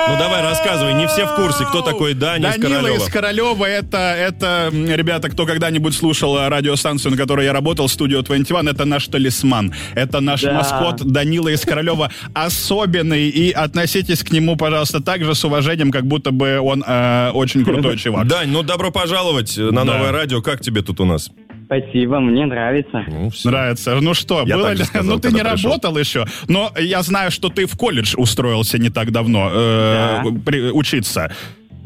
[0.07, 3.03] Ну давай рассказывай, не все в курсе, кто такой Даня из Данила Королева.
[3.03, 8.67] из Королева, это, это, ребята, кто когда-нибудь слушал радиостанцию, на которой я работал, студио 21,
[8.69, 9.73] это наш талисман.
[9.95, 10.53] Это наш Да.
[10.53, 16.05] маскот Данила из Королева особенный, и относитесь к нему, пожалуйста, так же с уважением, как
[16.05, 18.27] будто бы он э, очень крутой чувак.
[18.27, 19.83] Дань, ну добро пожаловать на Да.
[19.85, 20.41] новое радио.
[20.41, 21.29] Как тебе тут у нас?
[21.65, 23.03] Спасибо, мне нравится.
[23.07, 23.49] Ну, всё.
[23.49, 23.95] Нравится.
[24.01, 25.71] Ну что, Я было ли- сказал, ну ты не пришел.
[25.71, 30.31] работал еще, но я знаю, что ты в колледж устроился не так давно э, Да.
[30.45, 31.31] при- учиться.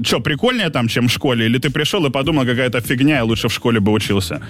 [0.03, 1.45] Че, прикольнее там, чем в школе?
[1.45, 4.41] Или ты пришел и подумал, какая-то фигня, я лучше в школе бы учился?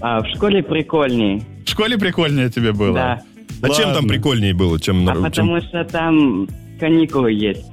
[0.00, 1.42] А, в школе прикольней.
[1.66, 2.94] В школе прикольнее тебе было?
[2.94, 3.22] Да.
[3.62, 5.08] А чем там прикольнее было, чем...
[5.08, 6.48] А чем- потому что там
[6.80, 7.64] каникулы есть.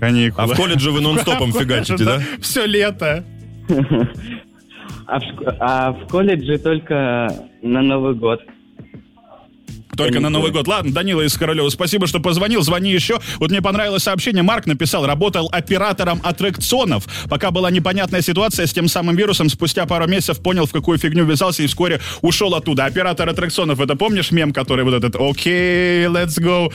[0.00, 0.42] Каникулы.
[0.42, 2.20] А в колледже вы нон-стопом фигачите, да?
[2.40, 3.24] Все лето.
[5.06, 5.24] А в,
[5.60, 7.28] а в колледже только
[7.62, 8.40] на Новый год.
[9.96, 10.34] Только на.
[10.34, 10.66] Новый год.
[10.66, 12.62] Ладно, Данила из Королева, спасибо, что позвонил.
[12.62, 13.20] Звони еще.
[13.38, 14.42] Вот мне понравилось сообщение.
[14.42, 17.04] Марк написал, работал оператором аттракционов.
[17.28, 21.24] Пока была непонятная ситуация с тем самым вирусом, спустя пару месяцев понял, в какую фигню
[21.24, 22.84] ввязался и вскоре ушел оттуда.
[22.84, 26.72] Оператор аттракционов, это помнишь мем, который вот этот «Окей, let's go».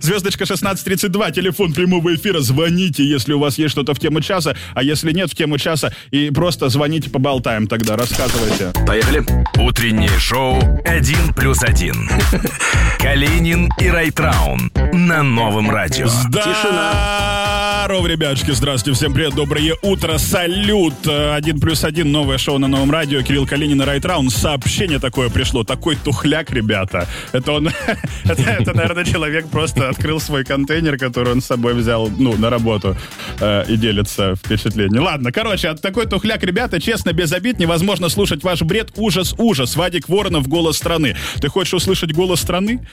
[0.00, 2.40] Звездочка 1632, телефон прямого эфира.
[2.40, 5.92] Звоните, если у вас есть что-то в тему часа, а если нет в тему часа,
[6.10, 8.72] и просто звоните, поболтаем тогда, рассказывайте.
[8.86, 9.24] Поехали.
[9.58, 12.08] Утреннее шоу «Один плюс один».
[12.98, 16.06] Калинин и Райтраун на новом радио.
[16.06, 22.90] Здорово, ребятушки, здравствуйте, всем привет, доброе утро, салют, один плюс один, новое шоу на новом
[22.90, 27.68] радио, Кирилл Калинин и Райтраун, сообщение такое пришло, такой тухляк, ребята, это он,
[28.24, 32.50] это, это, наверное, человек просто открыл свой контейнер, который он с собой взял, ну, на
[32.50, 32.96] работу,
[33.40, 35.02] э, и делится впечатлением.
[35.02, 39.47] Ладно, короче, от такой тухляк, ребята, честно, без обид, невозможно слушать ваш бред, ужас, ужас,
[39.76, 41.16] Вадик Воронов, голос страны.
[41.40, 42.86] Ты хочешь услышать голос страны?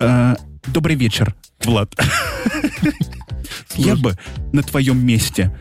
[0.00, 0.34] Э,
[0.66, 1.94] Добрый вечер, Влад.
[3.76, 4.16] Я бы
[4.52, 5.56] на твоем месте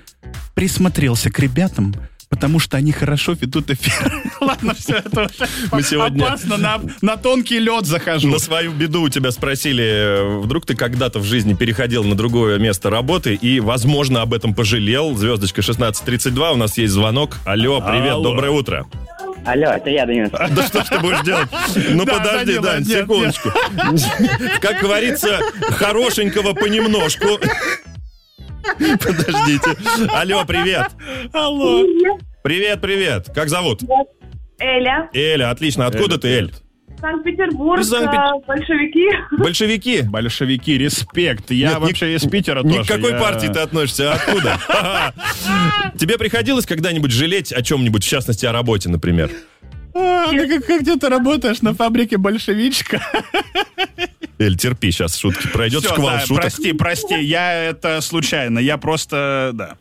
[0.56, 1.94] присмотрелся к ребятам,
[2.28, 4.12] Потому что они хорошо ведут эфир.
[4.42, 6.58] Ладно, все это уже Мы сегодня- опасно.
[6.58, 8.28] На, на тонкий лед захожу.
[8.30, 12.58] На свою беду у тебя спросили, э, вдруг ты когда-то в жизни переходил на другое
[12.58, 15.16] место работы и, возможно, об этом пожалел.
[15.16, 17.38] Звездочка 1632, у нас есть звонок.
[17.46, 18.24] Алло, привет, Алло.
[18.24, 18.86] доброе утро.
[19.46, 20.30] Алло, это я, Денис.
[20.32, 21.50] Да что ж ты будешь делать?
[21.90, 23.50] Ну подожди, Дань, секундочку.
[24.60, 25.40] Как говорится,
[25.72, 27.40] хорошенького понемножку.
[28.64, 29.76] Подождите.
[30.14, 30.88] Алло, привет.
[31.34, 31.84] Алло.
[32.44, 33.30] Привет, привет.
[33.34, 33.82] Как зовут?
[34.58, 35.86] Эля, Эля, отлично.
[35.86, 36.54] Откуда ты, Эль?
[37.00, 39.08] Санкт-Петербург, Санкт-Пет- э, большевики.
[39.38, 40.02] Большевики?
[40.10, 41.52] Большевики, респект.
[41.52, 42.84] Я Нет, ни- вообще из Питера Ни тоже.
[42.84, 44.14] к какой я- партии ты относишься?
[44.14, 44.58] Откуда?
[44.58, 45.92] Ха-ха.
[46.00, 49.30] Тебе приходилось когда-нибудь жалеть о чем-нибудь, в частности, о работе, например?
[49.94, 53.02] А, да как, как где ты работаешь на фабрике большевичка?
[54.38, 55.48] Эль, терпи, сейчас шутки.
[55.48, 56.42] Пройдет шквал да, шуток.
[56.42, 58.60] Прости, прости, я это случайно.
[58.60, 59.78] Я просто, да.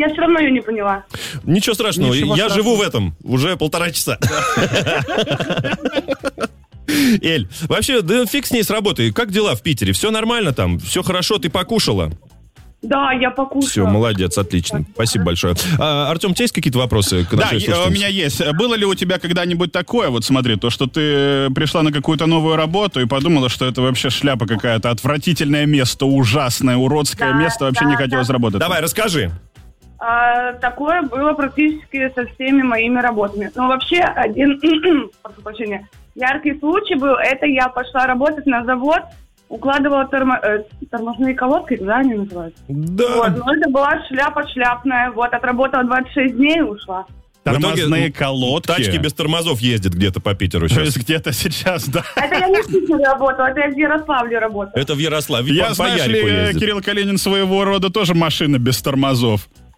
[0.00, 1.04] Я все равно ее не поняла.
[1.44, 2.54] Ничего страшного, Ничего я страшного.
[2.54, 4.18] живу в этом уже полтора часа.
[7.22, 9.12] Эль, вообще, да фиг с ней с работой.
[9.12, 9.92] Как дела в Питере?
[9.92, 10.78] Все нормально там?
[10.78, 11.36] Все хорошо?
[11.38, 12.10] Ты покушала?
[12.82, 13.68] Да, я покушала.
[13.70, 14.86] Все, молодец, отлично.
[14.94, 15.54] Спасибо большое.
[15.78, 18.40] А, Артем, у тебя есть какие-то вопросы к Да, нашей и, э, у меня есть.
[18.54, 22.56] Было ли у тебя когда-нибудь такое, вот смотри, то, что ты пришла на какую-то новую
[22.56, 27.84] работу и подумала, что это вообще шляпа какая-то, отвратительное место, ужасное, уродское Да, место, вообще
[27.84, 28.32] да, не хотелось да.
[28.32, 28.60] работать?
[28.60, 29.30] Давай, расскажи.
[30.02, 33.52] А, такое было практически со всеми моими работами.
[33.54, 34.58] Но вообще один,
[35.22, 39.02] прошу прощения, яркий случай был, это я пошла работать на завод,
[39.50, 42.62] укладывала тормо- э, тормозные колодки, да, они называются?
[42.68, 43.16] Да.
[43.16, 47.04] Вот, но это была шляпа шляпная, вот, отработала 26 дней и ушла.
[47.44, 48.66] В итоге, Тормозные ну, колодки.
[48.66, 50.84] Тачки без тормозов ездят где-то по Питеру То сейчас.
[50.84, 52.04] есть где-то сейчас, да.
[52.16, 54.80] Это я не в Питере работала, это я в Ярославле работала.
[54.80, 55.54] Это в Ярославе.
[55.54, 56.60] Я, по, по знаешь ли, Ярику ездит.
[56.60, 59.48] Кирилл Калинин своего рода тоже машина без тормозов.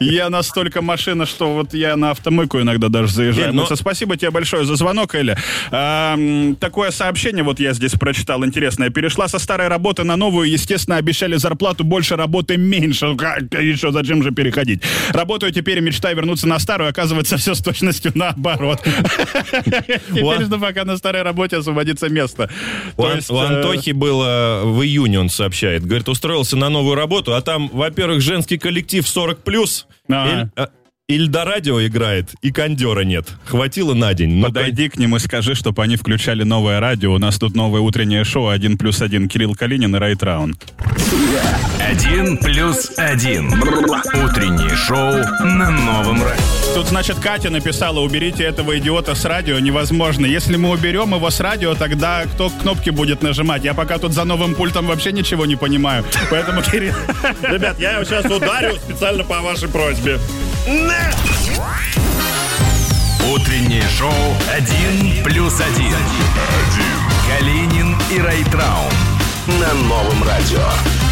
[0.00, 3.48] Я настолько машина, что вот я на автомыку иногда даже заезжаю.
[3.48, 5.36] Эль, но- Муса, Спасибо тебе большое за звонок, Эля.
[5.70, 6.16] А,
[6.60, 8.90] такое сообщение вот я здесь прочитал интересное.
[8.90, 10.50] Перешла со старой работы на новую.
[10.50, 13.14] Естественно, обещали зарплату больше, работы меньше.
[13.16, 14.82] Как еще зачем же переходить?
[15.10, 16.90] Работаю теперь мечтаю вернуться на старую.
[16.90, 18.80] Оказывается, все с точностью наоборот.
[19.64, 22.50] Теперь жду, пока на старой работе освободится место.
[22.96, 25.84] У, То Ан- есть, у э, Антохи было в июне, он сообщает.
[25.84, 30.50] Говорит, устроился на новую работу, а там, во-первых, женский коллектив 40+, плюс, Ага.
[31.06, 33.28] Ильдорадио играет, и кондера нет.
[33.44, 34.36] Хватило на день.
[34.36, 37.12] Но Подойди к ним и скажи, чтобы они включали новое радио.
[37.12, 39.28] У нас тут новое утреннее шоу «Один плюс один».
[39.28, 40.56] Кирилл Калинин и Райт Раун.
[41.78, 43.48] Один плюс один.
[43.52, 45.12] Утреннее шоу
[45.44, 46.42] на новом радио.
[46.74, 50.24] Тут, значит, Катя написала, уберите этого идиота с радио, невозможно.
[50.24, 53.62] Если мы уберем его с радио, тогда кто кнопки будет нажимать?
[53.62, 56.02] Я пока тут за новым пультом вообще ничего не понимаю.
[56.30, 56.94] Поэтому, Кирилл...
[57.42, 60.18] Ребят, я его сейчас ударю специально по вашей просьбе.
[63.32, 64.12] Утреннее шоу
[64.52, 65.96] «Один плюс один».
[67.28, 68.90] Калинин и Райтрау
[69.46, 71.03] на новом радио.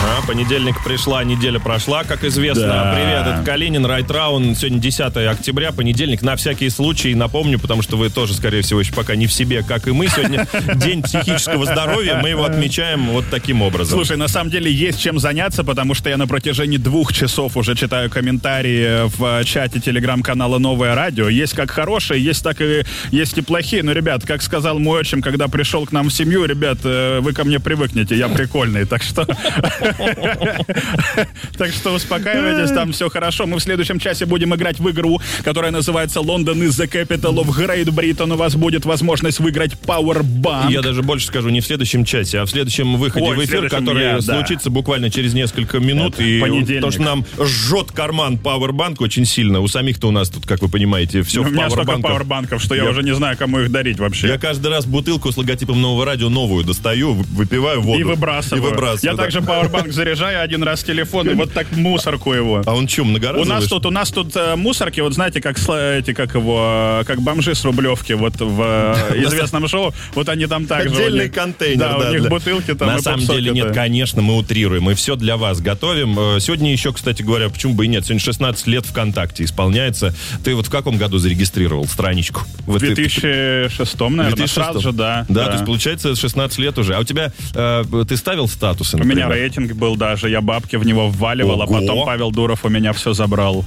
[0.00, 2.66] А, понедельник пришла, неделя прошла, как известно.
[2.68, 2.94] Да.
[2.94, 4.54] Привет, это Калинин, Райтраун.
[4.54, 6.22] Сегодня 10 октября, понедельник.
[6.22, 9.64] На всякий случай напомню, потому что вы тоже, скорее всего, еще пока не в себе,
[9.64, 10.06] как и мы.
[10.06, 12.20] Сегодня день психического здоровья.
[12.22, 13.98] Мы его отмечаем вот таким образом.
[13.98, 17.74] Слушай, на самом деле есть чем заняться, потому что я на протяжении двух часов уже
[17.74, 21.28] читаю комментарии в э, чате телеграм-канала «Новое радио».
[21.28, 23.82] Есть как хорошие, есть так и есть и плохие.
[23.82, 27.32] Но, ребят, как сказал мой отчим, когда пришел к нам в семью, ребят, э, вы
[27.32, 29.26] ко мне привыкнете, я прикольный, так что...
[31.56, 33.46] Так что успокаивайтесь, там все хорошо.
[33.46, 37.48] Мы в следующем часе будем играть в игру, которая называется «Лондон is the capital of
[37.48, 38.32] Great Britain».
[38.32, 40.70] У вас будет возможность выиграть Powerbank.
[40.70, 44.20] Я даже больше скажу, не в следующем часе, а в следующем выходе в эфир, который
[44.22, 46.18] случится буквально через несколько минут.
[46.20, 46.40] И
[46.80, 49.60] то, что нам жжет карман Powerbank очень сильно.
[49.60, 52.74] У самих-то у нас тут, как вы понимаете, все У в меня столько пауэрбанков, что
[52.74, 54.28] я, уже не знаю, кому их дарить вообще.
[54.28, 57.98] Я каждый раз бутылку с логотипом нового радио новую достаю, вы- выпиваю воду.
[57.98, 58.62] И выбрасываю.
[58.62, 59.40] И выбрасываю, Я также
[59.78, 62.62] пауэрбанк заряжаю один раз телефон и вот так мусорку его.
[62.66, 63.48] А он что, У многоразовый?
[63.48, 67.20] нас тут, у нас тут э, мусорки, вот знаете, как эти, как его, э, как
[67.22, 68.60] бомжи с Рублевки, вот в
[69.10, 70.88] э, известном шоу, вот они там так же.
[70.90, 72.28] у Отдельный них- контейнер, Да, да, у них да.
[72.30, 74.82] бутылки там На самом деле нет, конечно, мы утрируем.
[74.84, 76.18] Мы все для вас готовим.
[76.18, 78.04] Э, Сегодня еще, кстати говоря, почему бы и нет?
[78.04, 80.14] Сегодня 16 лет ВКонтакте исполняется.
[80.44, 82.42] Ты вот в каком году зарегистрировал страничку?
[82.66, 84.54] В Вот ты- 2006, наверное, 2006?
[84.54, 85.26] сразу же, да.
[85.28, 86.94] Да, то есть получается 16 лет уже.
[86.94, 89.26] А у тебя, э, ты ставил статусы, У например?
[89.26, 91.62] меня рейтинг был даже, я бабки в него вваливал, Ого.
[91.62, 93.64] а потом Павел Дуров у меня все забрал.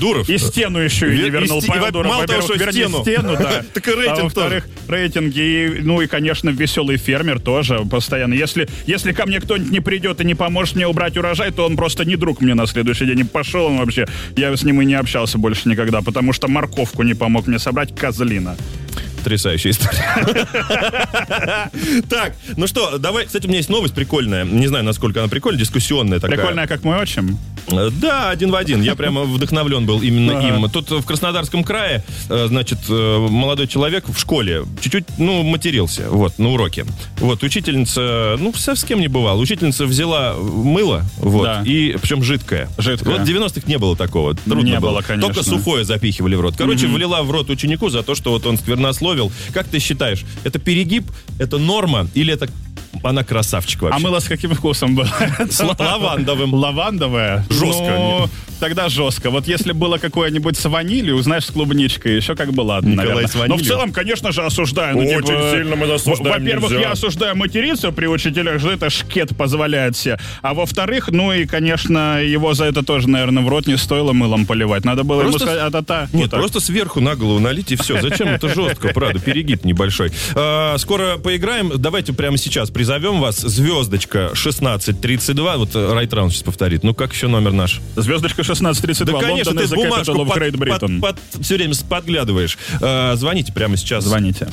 [0.00, 0.28] Дуров.
[0.28, 1.60] И стену еще и не вернул.
[1.60, 3.02] и Павел и Дуров, мало того, что верни стену.
[3.02, 3.62] стену, да.
[3.74, 5.40] Так и рейтинг А во-вторых, рейтинги.
[5.40, 8.34] И, ну и, конечно, веселый фермер тоже постоянно.
[8.34, 11.76] Если, если ко мне кто-нибудь не придет и не поможет мне убрать урожай, то он
[11.76, 13.20] просто не друг мне на следующий день.
[13.20, 14.06] И пошел он вообще.
[14.36, 17.94] Я с ним и не общался больше никогда, потому что морковку не помог мне собрать,
[17.94, 18.56] козлина.
[19.22, 20.02] Потрясающая история.
[22.08, 24.44] Так, ну что, давай, кстати, у меня есть новость прикольная.
[24.44, 26.38] Не знаю, насколько она прикольная, дискуссионная такая.
[26.38, 27.38] Прикольная, как мой отчим.
[27.70, 28.82] Э, Да, один в один.
[28.82, 30.48] Я прямо вдохновлен был именно Ага.
[30.48, 30.70] им.
[30.70, 36.38] Тут в Краснодарском крае, э, значит, э, молодой человек в школе чуть-чуть, ну, матерился, вот,
[36.38, 36.84] на уроке.
[37.18, 41.62] Вот, учительница, ну, со с кем не бывал, учительница взяла мыло, вот, Да.
[41.64, 42.68] и, причем жидкое.
[42.78, 43.18] Жидкое.
[43.18, 44.34] Вот в 90-х не было такого.
[44.34, 45.32] Трудно Не было, конечно.
[45.32, 46.54] Только сухое запихивали в рот.
[46.58, 49.11] Короче, влила в рот ученику за то, что вот он сквернословил.
[49.52, 51.04] Как ты считаешь, это перегиб,
[51.38, 52.48] это норма или это
[53.02, 53.96] она красавчик вообще?
[53.98, 55.08] А мыло с каким вкусом было?
[55.50, 56.54] С ла- лавандовым.
[56.54, 57.44] Лавандовое?
[57.50, 57.94] Жестко.
[57.96, 58.28] Ну,
[58.60, 59.30] тогда жестко.
[59.30, 63.28] Вот если было какое-нибудь с ванилью, знаешь, с клубничкой, еще как бы ладно, Николай наверное.
[63.28, 63.56] с ванилью?
[63.58, 64.96] Но в целом, конечно же, осуждаю.
[64.96, 66.82] Ну, Очень типа, сильно мы осуждаем, Во-первых, нельзя.
[66.86, 70.18] я осуждаю материться при учителях, что это шкет позволяет себе.
[70.42, 74.46] А во-вторых, ну и, конечно, его за это тоже, наверное, в рот не стоило мылом
[74.46, 74.84] поливать.
[74.84, 76.08] Надо было Просто ему сказать, а-та-та.
[76.12, 78.00] Нет, Вот просто сверху на голову налить и все.
[78.00, 78.28] Зачем?
[78.28, 80.12] Это жестко, правда, перегиб небольшой.
[80.34, 81.72] А, скоро поиграем.
[81.76, 83.36] Давайте прямо сейчас призовем вас.
[83.36, 85.56] Звездочка 1632.
[85.56, 86.82] Вот э, Райтран сейчас повторит.
[86.82, 87.80] Ну, как еще номер наш?
[87.94, 89.20] Звездочка 1632.
[89.20, 92.58] Да, конечно, London ты бумажку под- под- под- все время подглядываешь.
[92.80, 94.02] А, звоните прямо сейчас.
[94.04, 94.48] Звоните.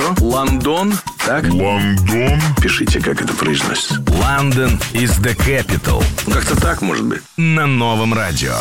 [0.00, 0.24] Что?
[0.24, 0.94] Лондон?
[1.26, 1.44] Так?
[1.50, 2.40] Лондон?
[2.62, 3.96] Пишите, как это произносится.
[4.06, 6.02] London is the capital.
[6.26, 7.20] Ну, Как-то так, может быть.
[7.36, 8.54] На новом радио.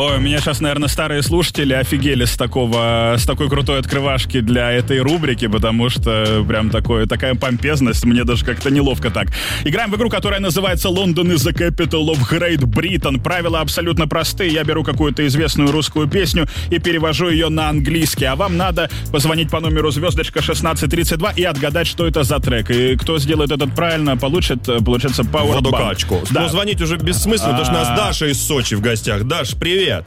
[0.00, 4.70] Ой, у меня сейчас, наверное, старые слушатели офигели с такого, с такой крутой открывашки для
[4.70, 9.26] этой рубрики, потому что прям такое, такая помпезность, мне даже как-то неловко так.
[9.64, 13.20] Играем в игру, которая называется London is the capital of Great Britain.
[13.20, 14.52] Правила абсолютно простые.
[14.52, 18.26] Я беру какую-то известную русскую песню и перевожу ее на английский.
[18.26, 22.70] А вам надо позвонить по номеру звездочка 1632 и отгадать, что это за трек.
[22.70, 25.54] И кто сделает этот правильно, получит, э, получается, Powerbank.
[25.54, 26.20] Водокачку.
[26.30, 26.42] Да.
[26.42, 27.96] Ну, звонить уже бессмысленно, потому что у нас А.
[27.96, 29.24] Даша из Сочи в гостях.
[29.24, 30.06] Даш, привет.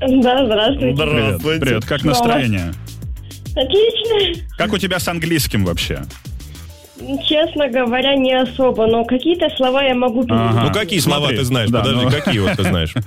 [0.00, 0.96] Да, здравствуйте.
[1.02, 1.84] Привет, привет.
[1.84, 2.72] Как настроение?
[3.56, 4.44] Отлично.
[4.58, 6.02] Как у тебя с английским вообще?
[7.28, 10.60] Честно говоря, не особо, но какие-то слова я могу перевести.
[10.60, 11.38] Ну, какие слова Смотри.
[11.38, 11.70] ты знаешь?
[11.70, 12.10] Да, Подожди, ну.
[12.10, 12.94] какие вот ты знаешь?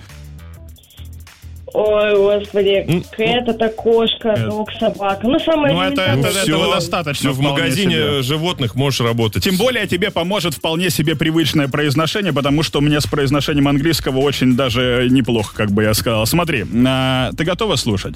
[1.73, 5.27] Ой, господи, кэт это кошка, дог собака.
[5.27, 8.21] Ну, самое Ну, это- это- этого достаточно Ну, в магазине себе.
[8.23, 9.43] животных можешь работать.
[9.43, 14.19] Тем более тебе поможет вполне себе привычное произношение, потому что у меня с произношением английского
[14.19, 16.25] очень даже неплохо, как бы я сказал.
[16.25, 18.15] Смотри, а, ты готова слушать?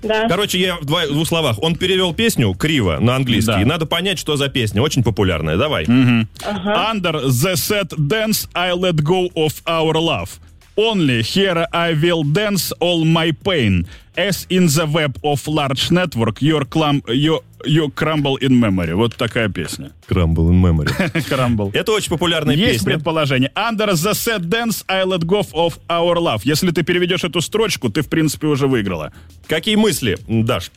[0.00, 0.28] Да.
[0.28, 1.60] Короче, я в два- в двух словах.
[1.60, 3.50] Он перевел песню криво на английский.
[3.54, 3.60] Да.
[3.62, 4.80] И надо понять, что за песня.
[4.80, 5.56] Очень популярная.
[5.56, 5.84] Давай.
[5.86, 10.28] Under the set dance I let go of our love.
[10.80, 13.84] Only here I will dance all my pain.
[14.16, 18.94] As in the web of large network, your clum, you, you crumble in memory.
[18.94, 19.90] Вот такая песня.
[20.08, 20.86] Crumble in memory.
[21.28, 21.70] Crumble.
[21.74, 22.92] Это очень популярная Есть песня.
[22.94, 23.50] предположение.
[23.56, 26.42] Under the set dance I let go of our love.
[26.44, 29.10] Если ты переведешь эту строчку, ты, в принципе, уже выиграла.
[29.48, 30.70] Какие мысли, Даш?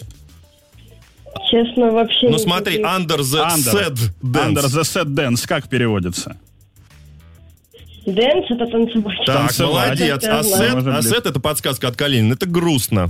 [1.50, 3.72] Честно, вообще Ну смотри, under the Under.
[3.72, 4.74] sad Under dance.
[4.74, 5.48] the set dance.
[5.48, 6.38] Как переводится?
[8.06, 9.18] Дэнс это танцевать.
[9.26, 9.86] Так, Танцевать.
[9.90, 10.24] молодец.
[10.24, 10.64] Это А знаю.
[10.66, 11.10] сет, Может а быть.
[11.10, 12.34] сет это подсказка от Калинина.
[12.34, 13.10] Это грустно.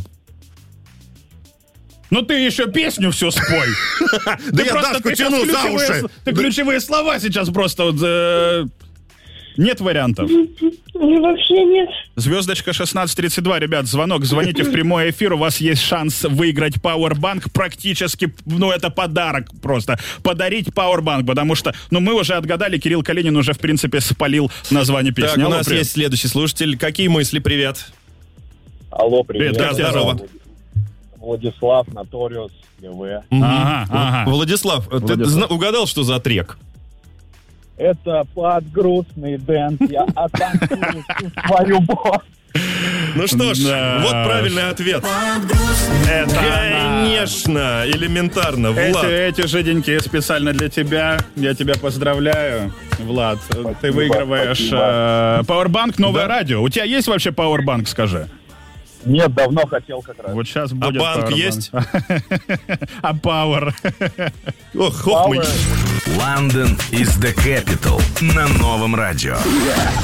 [2.09, 3.67] Ну ты еще песню все спой.
[4.51, 6.01] Да я просто- Дашку сейчас тяну за ключевые уши.
[6.07, 8.65] с- Ты ключевые слова сейчас просто вот, э,
[9.57, 10.29] Нет вариантов.
[10.93, 11.89] Ну, вообще нет.
[12.15, 18.33] Звездочка 1632, ребят, звонок, звоните в прямой эфир, у вас есть шанс выиграть Powerbank, практически,
[18.45, 23.53] ну, это подарок просто, подарить Powerbank, потому что, ну, мы уже отгадали, Кирилл Калинин уже,
[23.53, 25.41] в принципе, спалил название песни.
[25.41, 25.79] Так, у нас привет.
[25.81, 26.77] есть следующий слушатель.
[26.77, 27.39] Какие мысли?
[27.39, 27.85] Привет.
[28.91, 29.55] Алло, привет.
[29.57, 30.19] Привет, Да, здорово.
[31.17, 33.23] Владислав, Наториус, ГВ.
[33.31, 34.29] Ага, ага.
[34.31, 35.27] Владислав, ты Владислав.
[35.29, 36.57] зна- угадал, что за трек?
[37.81, 39.77] Это под грустный dance.
[39.89, 42.19] Я всю свою боль.
[43.15, 43.99] Ну что ж, Да.
[44.01, 45.03] вот правильный ответ.
[46.09, 46.35] Это.
[46.35, 49.05] Конечно, элементарно, Влад.
[49.05, 51.17] Эти, эти жиденькие специально для тебя.
[51.35, 53.39] Я тебя поздравляю, Влад.
[53.81, 55.39] Ты выигрываешь спасибо.
[55.39, 56.27] э, Powerbank новое Да.
[56.27, 56.61] радио.
[56.61, 58.27] У тебя есть вообще Powerbank, скажи?
[59.05, 60.33] Нет, давно хотел как раз.
[60.33, 61.35] Вот сейчас А будет банк Powerbank.
[61.37, 61.71] есть?
[63.01, 63.73] А Power?
[64.75, 65.39] Ох, Хофман.
[65.39, 65.47] Power.
[66.17, 69.35] London is the capital на новом радио.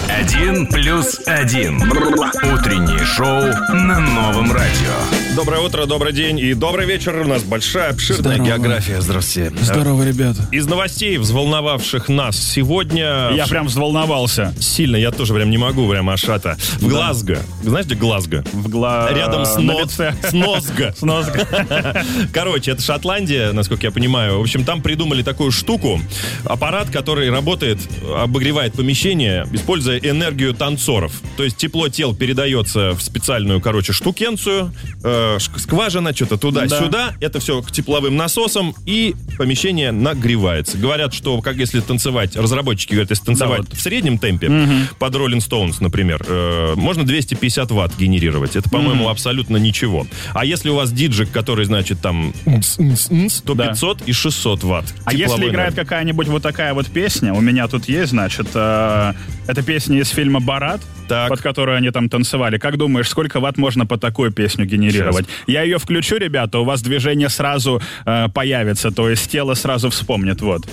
[0.10, 1.82] Один плюс один.
[1.82, 3.42] Утреннее шоу
[3.76, 4.94] на новом радио.
[5.36, 7.16] Доброе утро, добрый день и добрый вечер.
[7.20, 8.46] У нас большая, обширная Здорово.
[8.48, 9.02] география.
[9.02, 9.54] Здравствуйте.
[9.62, 10.48] Здорово, ребята.
[10.52, 13.30] Из новостей, взволновавших нас сегодня...
[13.34, 14.54] Я прям взволновался.
[14.60, 16.58] Сильно, я тоже прям не могу, прям ашата.
[16.80, 17.40] В Глазго.
[17.64, 18.44] Знаешь, где Глазго?
[18.54, 19.12] В гла...
[19.14, 20.14] Рядом с, на лице.
[20.24, 20.94] с Нозго.
[22.34, 24.38] Короче, это Шотландия, насколько я понимаю.
[24.40, 26.00] В общем, там придумали такую штуку.
[26.46, 27.80] Аппарат, который работает,
[28.16, 31.22] обогревает помещение, используя энергию танцоров.
[31.36, 37.16] То есть тепло тел передается в специальную, короче, штукенцию, э, скважина, что-то туда-сюда.
[37.20, 40.78] Это все к тепловым насосам, и помещение нагревается.
[40.78, 43.78] Говорят, что как если танцевать, разработчики говорят, если танцевать вот.
[43.78, 48.56] в среднем темпе, под Rolling Stones, например, э, можно 250 ватт генерировать.
[48.56, 49.12] Это, по-моему, Мгм.
[49.12, 50.08] абсолютно ничего.
[50.34, 52.34] А если у вас диджик, который, значит, там,
[53.46, 53.68] то Да.
[53.68, 54.86] 500 и 600 ватт.
[55.06, 59.14] А если играет какая-нибудь вот такая вот песня, у меня тут есть, значит, э,
[59.48, 62.58] это песня из фильма «Барат», под которую они там танцевали.
[62.58, 65.26] Как думаешь, сколько ватт можно по такой песню генерировать?
[65.48, 70.42] Я ее включу, ребята, у вас движение сразу э, появится, то есть тело сразу вспомнит,
[70.42, 70.68] вот.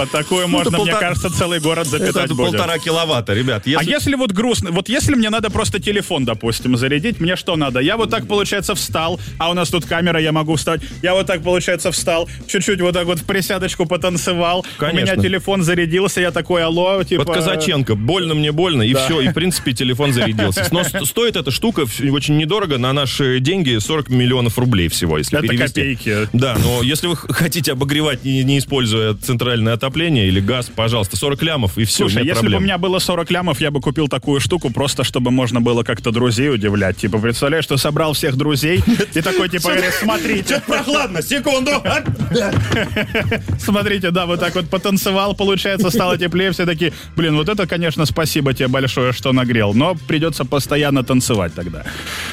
[0.00, 2.52] По такую можно, мне кажется, целый город запитать будет.
[2.52, 3.64] полтора киловатта, ребят.
[3.66, 7.80] А если вот грустно, вот если мне надо просто телефон, допустим, зарядить, мне что надо?
[7.80, 10.80] Я вот так, получается, встал, а у нас тут камера, я могу встать.
[11.02, 14.64] Я вот так, получается, встал, чуть-чуть вот так вот в присядочку потанцевал.
[14.80, 17.24] У меня телефон зарядился, я такой, алло, типа...
[17.24, 19.04] Вот Казаченко, больно мне больно, и Да.
[19.04, 20.66] все, и в принципе телефон зарядился.
[20.70, 25.38] Но ст- стоит эта штука очень недорого, на наши деньги 40 миллионов рублей всего, если
[25.38, 25.80] Это перевести.
[25.82, 26.28] копейки.
[26.32, 31.42] Да, но если вы хотите обогревать, не, не используя центральное отопление или газ, пожалуйста, 40
[31.42, 34.40] лямов и все, Слушай, если бы у меня было 40 лямов, я бы купил такую
[34.40, 36.96] штуку просто, чтобы можно было как-то друзей удивлять.
[36.96, 38.82] Типа, представляешь, что собрал всех друзей
[39.14, 40.62] и такой, типа, говорит, смотрите.
[40.66, 41.70] прохладно, секунду.
[43.58, 48.06] Смотрите, да, вот так вот потанцевал, получается, стало теплее, все такие, блин, вот это, конечно,
[48.06, 51.84] спасибо тебе большое, что нагрел, но придется постоянно танцевать тогда.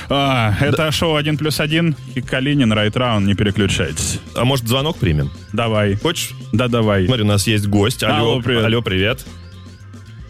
[0.10, 4.20] А, это шоу «Один плюс один» и Калинин, Райтраун, не переключайтесь.
[4.36, 5.32] А может звонок примем?
[5.54, 5.96] Давай.
[5.96, 6.32] Хочешь?
[6.54, 7.06] Да, давай.
[7.06, 8.04] Смотри, у нас есть гость.
[8.04, 8.66] Алло, Алло, привет.
[8.66, 9.26] Алло, привет.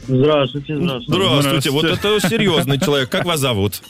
[0.08, 1.12] Здравствуйте, здравствуйте.
[1.42, 3.10] Здравствуйте, вот это серьезный человек.
[3.10, 3.82] Как вас зовут?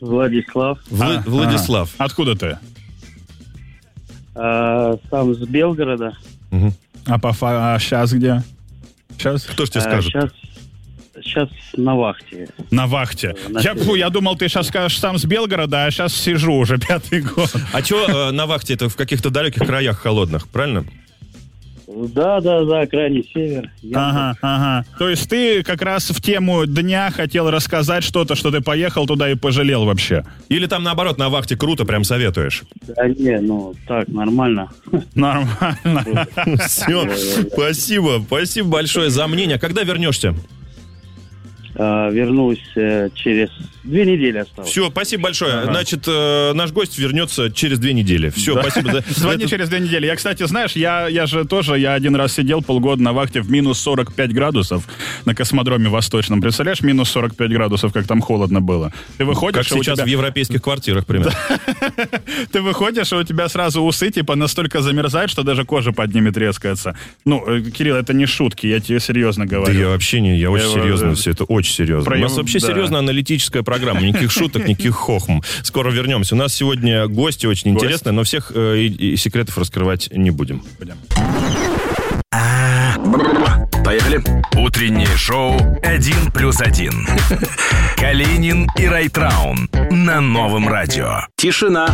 [0.00, 0.78] Владислав.
[0.90, 1.90] Вла- А, Владислав.
[1.96, 2.04] ага.
[2.04, 2.58] Откуда ты?
[4.34, 6.12] А, сам с Белгорода.
[7.06, 8.42] А, по фа- а сейчас где?
[9.16, 9.44] Сейчас?
[9.44, 10.12] Кто ж тебе А, скажет?
[10.12, 10.30] Сейчас,
[11.24, 12.48] сейчас на вахте.
[12.70, 13.34] На вахте.
[13.48, 16.78] На Я, фу, я думал, ты сейчас скажешь сам с Белгорода, а сейчас сижу уже
[16.88, 17.50] пятый год.
[17.72, 18.74] А что на вахте?
[18.74, 20.84] Это в каких-то далеких краях холодных, правильно?
[21.86, 23.70] Да, да, да, крайний север.
[23.82, 24.84] Я- Ага, ага.
[24.98, 29.30] То есть ты как раз в тему дня хотел рассказать что-то, что ты поехал туда
[29.30, 30.24] и пожалел вообще.
[30.48, 32.62] Или там наоборот на вахте круто, прям советуешь?
[32.96, 34.70] Да не, ну так, нормально.
[35.14, 36.26] Нормально.
[36.66, 37.08] Все,
[37.52, 39.58] спасибо, спасибо большое за мнение.
[39.58, 40.34] Когда вернешься?
[41.76, 43.48] А, вернусь э, через
[43.82, 44.70] две недели осталось.
[44.70, 45.54] Все, спасибо большое.
[45.54, 45.72] Ага.
[45.72, 48.30] Значит, э, наш гость вернется через две недели.
[48.30, 48.62] Все, Да.
[48.62, 49.04] спасибо за...
[49.20, 50.06] Звони через две недели.
[50.06, 53.50] Я, кстати, знаешь, я, я же тоже, я один раз сидел полгода на вахте в
[53.50, 54.84] минус 45 градусов
[55.24, 56.40] на космодроме Восточном.
[56.40, 58.92] Представляешь, минус 45 градусов, как там холодно было.
[59.18, 61.34] Ты выходишь, Как сейчас тебя- в европейских квартирах примерно.
[62.52, 66.30] Ты выходишь, и у тебя сразу усы, типа, настолько замерзают, что даже кожа под ними
[66.30, 66.96] трескается.
[67.24, 69.78] Ну, э, Кирилл, это не шутки, я тебе серьезно Да говорю.
[69.78, 72.04] я вообще не, я очень серьезно э, все это, очень серьезно.
[72.10, 72.66] про У нас вообще да.
[72.68, 75.40] серьезная аналитическая программа, никаких шуток, никаких хохм.
[75.62, 76.34] Скоро вернемся.
[76.34, 77.84] У нас сегодня гости очень Гость.
[77.84, 80.62] интересные, но всех э, и- и секретов раскрывать не будем.
[83.84, 84.22] Поехали.
[84.56, 87.06] Утреннее шоу «Один плюс один».
[87.96, 91.20] Калинин и Райтраун на новом радио.
[91.36, 91.88] Тишина.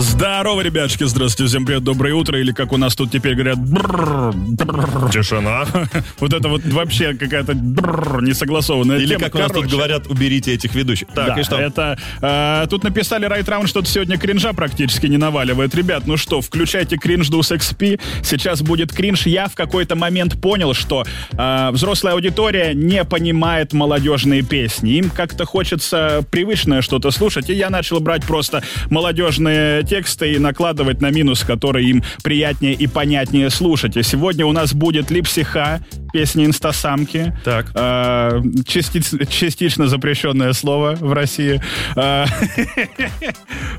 [0.00, 4.32] Здорово, ребятушки, здравствуйте, всем привет, доброе утро, или как у нас тут теперь говорят, бррр,
[4.32, 5.10] бррр.
[5.10, 5.64] Тишина.
[6.18, 9.24] Вот это вот вообще какая-то несогласованная Или тема.
[9.24, 11.08] как у нас тут говорят, уберите этих ведущих.
[11.08, 11.56] Так, да, и что?
[11.56, 15.74] это э, тут написали Райт Раунд, что сегодня кринжа практически не наваливает.
[15.74, 18.00] Ребят, ну что, включайте кринж Дус XP.
[18.22, 19.26] Сейчас будет кринж.
[19.26, 24.92] Я в какой-то момент понял, что э, взрослая аудитория не понимает молодежные песни.
[24.92, 31.00] Им как-то хочется привычное что-то слушать, и я начал брать просто молодежные тексты и накладывать
[31.00, 33.96] на минус, который им приятнее и понятнее слушать.
[33.96, 35.80] И сегодня у нас будет Липсиха,
[36.12, 37.34] песня «Инстасамки».
[37.44, 37.70] Так.
[37.74, 41.60] Э, частиц- частично запрещенное слово в России.
[41.96, 42.24] Э,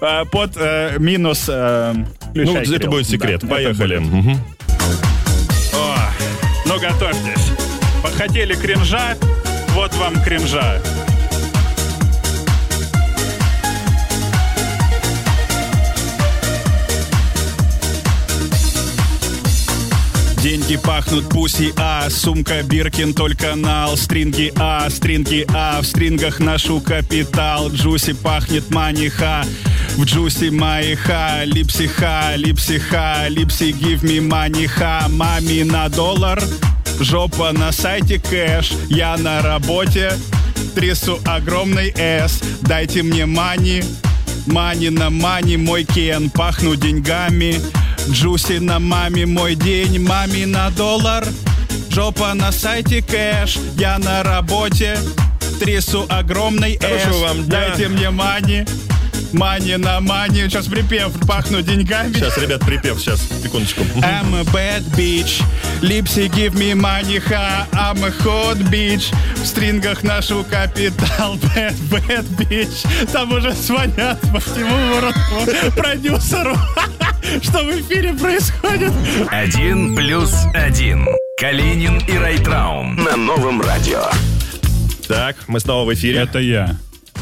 [0.01, 1.45] э, Под э, минус...
[1.47, 2.05] э, Ну,
[2.45, 2.91] включай, это Кирилл.
[2.91, 3.41] будет секрет.
[3.41, 3.97] Да, Поехали.
[3.99, 4.11] будет.
[4.13, 4.37] Мгм.
[5.73, 5.95] О,
[6.65, 7.51] ну, готовьтесь.
[8.17, 9.15] Хотели кринжа?
[9.73, 10.81] Вот вам кринжа.
[20.41, 26.79] Деньги пахнут пуси, а сумка Биркин только нал, стринги А, стринги А, в стрингах ношу
[26.79, 29.43] капитал, джуси пахнет маниха,
[29.97, 36.41] в джуси майха, липси ха, липси give me money ха, на доллар,
[37.01, 40.13] жопа на сайте кэш, я на работе,
[40.73, 43.83] трясу огромный S, дайте мне мани,
[44.45, 47.59] мани на мани, мой кен, пахну деньгами,
[48.11, 51.25] Джуси на маме мой день, маме на доллар.
[51.91, 54.97] Жопа на сайте кэш, я на работе.
[55.59, 57.29] Трясу огромный Хорошего эш.
[57.29, 57.59] вам дня.
[57.67, 58.65] Дайте мне мани.
[59.33, 60.41] Мани на мани.
[60.49, 62.13] Сейчас припев, пахну деньгами.
[62.13, 63.81] Сейчас, ребят, припев, сейчас, секундочку.
[63.97, 65.43] I'm a bad bitch.
[65.81, 67.67] Липси give me money, ха.
[67.73, 69.13] I'm a hot bitch.
[69.35, 71.35] В стрингах ношу капитал.
[71.35, 72.87] Bad, bad bitch.
[73.11, 75.13] Там уже звонят по Тимуру,
[75.75, 76.57] продюсеру.
[77.41, 78.93] Что в эфире происходит?
[79.29, 81.07] Один плюс один.
[81.39, 84.03] Калинин и Райтраун на новом радио.
[85.07, 86.19] Так, мы снова в эфире.
[86.19, 86.77] Это я.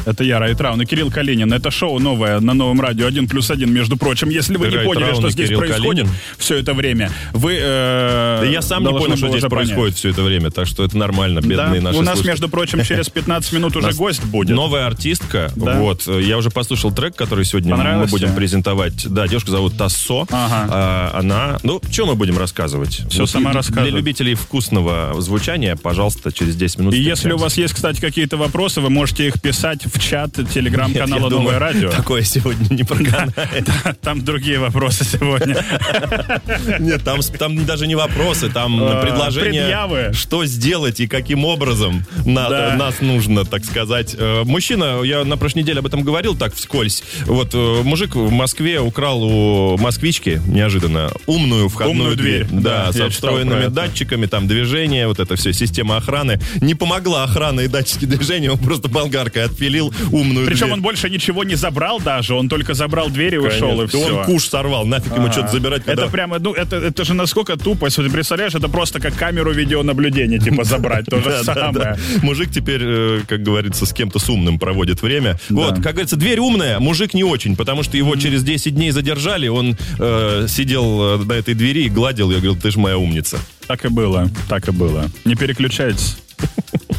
[0.08, 1.52] Это я, Райтраун и Кирилл Калинин.
[1.52, 3.06] Это шоу новое на новом радио.
[3.06, 4.30] Один плюс один, между прочим.
[4.30, 6.20] Если вы Ты не поняли, Райтраун что здесь Кирилл происходит Калинин?
[6.38, 9.50] все это время, вы э, Да я сам не понял, что здесь понять.
[9.50, 12.30] происходит все это время, так что это нормально, бедные Да, наши у нас, слушатели.
[12.30, 14.56] между прочим, через 15 минут уже гость будет.
[14.56, 15.52] Новая артистка.
[15.56, 15.78] Да.
[15.78, 16.06] Вот.
[16.06, 19.06] Я уже послушал трек, который сегодня мы будем презентовать.
[19.08, 20.26] Да, девушка зовут Тассо.
[20.30, 20.68] Ага.
[20.70, 21.58] А, она...
[21.62, 23.02] Ну, что мы будем рассказывать?
[23.10, 23.90] Всё Вот сама рассказывает.
[23.90, 28.36] Для любителей вкусного звучания, пожалуйста, через 10 минут И если у вас есть, кстати, какие-то
[28.36, 31.90] вопросы, вы можете их писать в чат телеграм-канала Новое радио.
[31.90, 33.68] Такое сегодня не проканает.
[34.02, 35.56] Там другие вопросы сегодня.
[36.78, 40.10] Нет, там, там даже не вопросы, там А, предложения, предъявы.
[40.14, 42.74] что сделать и каким образом на- Да.
[42.76, 44.14] нас нужно, так сказать.
[44.18, 47.02] Э, Мужчина, я на прошлой неделе об этом говорил так вскользь.
[47.26, 52.44] Вот э, мужик в Москве украл у москвички неожиданно умную входную Умную дверь.
[52.44, 52.60] дверь.
[52.62, 56.40] Да, Да, со встроенными датчиками, там движение, вот это все, система охраны.
[56.60, 60.72] Не помогла охрана и датчики движения, он просто болгаркой отпилил умную Причем дверь.
[60.74, 63.86] он больше ничего не забрал даже, он только забрал дверь и ушел, и Конечно.
[64.00, 64.18] все.
[64.18, 65.84] Он куш сорвал, нафиг ему что-то забирать.
[65.84, 67.98] когда- Это прямо, ну, это, это же насколько тупость.
[67.98, 71.06] Вот Ты представляешь, это просто как камеру видеонаблюдения, типа, забрать.
[71.06, 71.96] То же самое.
[72.22, 75.38] Мужик теперь, э, как говорится, с кем-то с умным проводит время.
[75.50, 79.48] Вот, как говорится, дверь умная, мужик не очень, потому что его через 10 дней задержали,
[79.48, 83.38] он э, сидел э, на этой двери и гладил ее, говорил, ты же моя умница.
[83.66, 85.06] Так и было, так и было.
[85.24, 86.16] Не переключайтесь.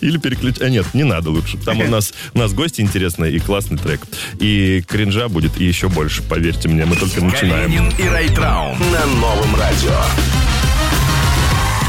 [0.00, 0.62] Или переключать.
[0.62, 1.58] А нет, не надо лучше.
[1.58, 4.00] Там у нас, у нас гости интересные и классный трек.
[4.38, 7.70] И кринжа будет и еще больше, поверьте мне, мы только начинаем.
[7.72, 9.96] Калинин и Райтраун на новом радио.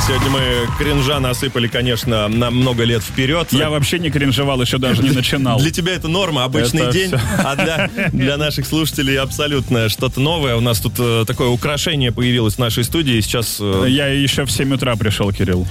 [0.10, 3.50] Сегодня мы кринжа насыпали, конечно, на много лет вперед.
[3.52, 5.60] Я вообще не кринжевал, еще даже не начинал.
[5.60, 7.20] Для тебя это норма, обычный Это день, всё.
[7.38, 10.56] а для, для наших слушателей абсолютно что-то новое.
[10.56, 13.22] У нас тут э, такое украшение появилось в нашей студии.
[13.22, 15.68] Сейчас э, Я еще в 7 утра пришел, Кирилл.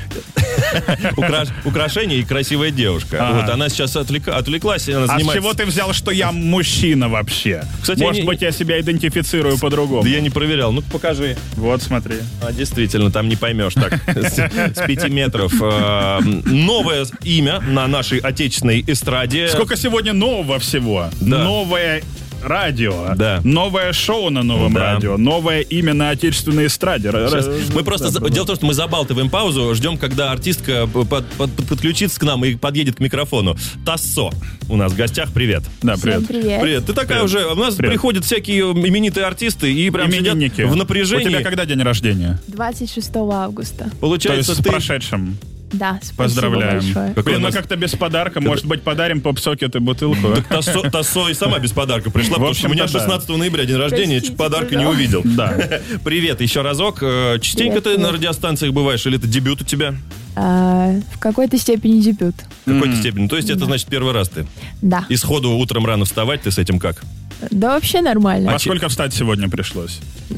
[1.16, 3.28] укра- украшение и красивая девушка.
[3.32, 5.34] Вот она сейчас отвлека- отвлеклась, она А с занимается...
[5.34, 7.64] чего ты взял, что я мужчина вообще?
[7.82, 10.04] Кстати, Может быть, я себя идентифицирую по-другому.
[10.04, 10.70] Да я не проверял.
[10.70, 11.36] Ну покажи.
[11.56, 12.18] Вот, смотри.
[12.40, 13.98] А, действительно, там не поймешь так.
[14.28, 15.52] С, с пяти метров.
[15.60, 19.48] Э, новое имя на нашей отечественной эстраде.
[19.48, 21.10] Сколько сегодня нового всего?
[21.20, 21.44] Да.
[21.44, 22.02] Новое
[22.42, 23.14] радио.
[23.16, 23.40] Да.
[23.44, 24.94] Новое шоу на новом Да.
[24.94, 25.16] радио.
[25.16, 27.08] Новое имя на отечественной эстраде.
[27.08, 27.46] Р- Сейчас.
[27.46, 28.08] р- Мы просто...
[28.10, 32.18] за- Дело в том, что мы забалтываем паузу, ждем, когда артистка под- под- под- подключится
[32.18, 33.56] к нам и подъедет к микрофону.
[33.84, 34.30] Тассо
[34.68, 35.32] у нас в гостях.
[35.32, 35.62] Привет.
[35.82, 36.26] Да, привет.
[36.26, 36.60] привет.
[36.60, 36.86] Привет.
[36.86, 37.24] Ты такая Привет.
[37.24, 37.46] уже...
[37.46, 37.92] У нас Привет.
[37.92, 40.62] приходят всякие именитые артисты и прям сидят Именинники.
[40.62, 41.28] в У напряжении.
[41.28, 42.40] тебя когда день рождения?
[42.48, 43.84] 26 августа.
[43.84, 44.70] То Получается, есть с ты...
[44.70, 45.36] прошедшим.
[45.72, 46.80] Да, спасибо Поздравляем.
[46.80, 47.08] большое.
[47.08, 48.40] Какой Блин, ну нас- как-то без подарка.
[48.40, 50.28] Может быть, подарим поп-сокет и бутылку?
[50.32, 50.42] а?
[50.42, 53.12] Тассо, Тассо и сама без подарка пришла, потому что у меня общем-то, да.
[53.14, 55.22] 16 ноября день рождения, подарка не увидел.
[55.24, 55.56] Да.
[56.04, 56.98] Привет еще разок.
[57.02, 59.94] Э, Частенько ты на радиостанциях бываешь, или это дебют у тебя?
[60.36, 62.34] А, в какой-то степени дебют.
[62.64, 63.28] В какой-то степени.
[63.28, 64.46] То есть это значит первый раз ты.
[64.80, 65.04] Да.
[65.08, 67.02] И сходу утром рано вставать, ты с этим как?
[67.50, 68.52] Да вообще нормально.
[68.52, 70.00] Во сколько встать сегодня пришлось?
[70.28, 70.34] В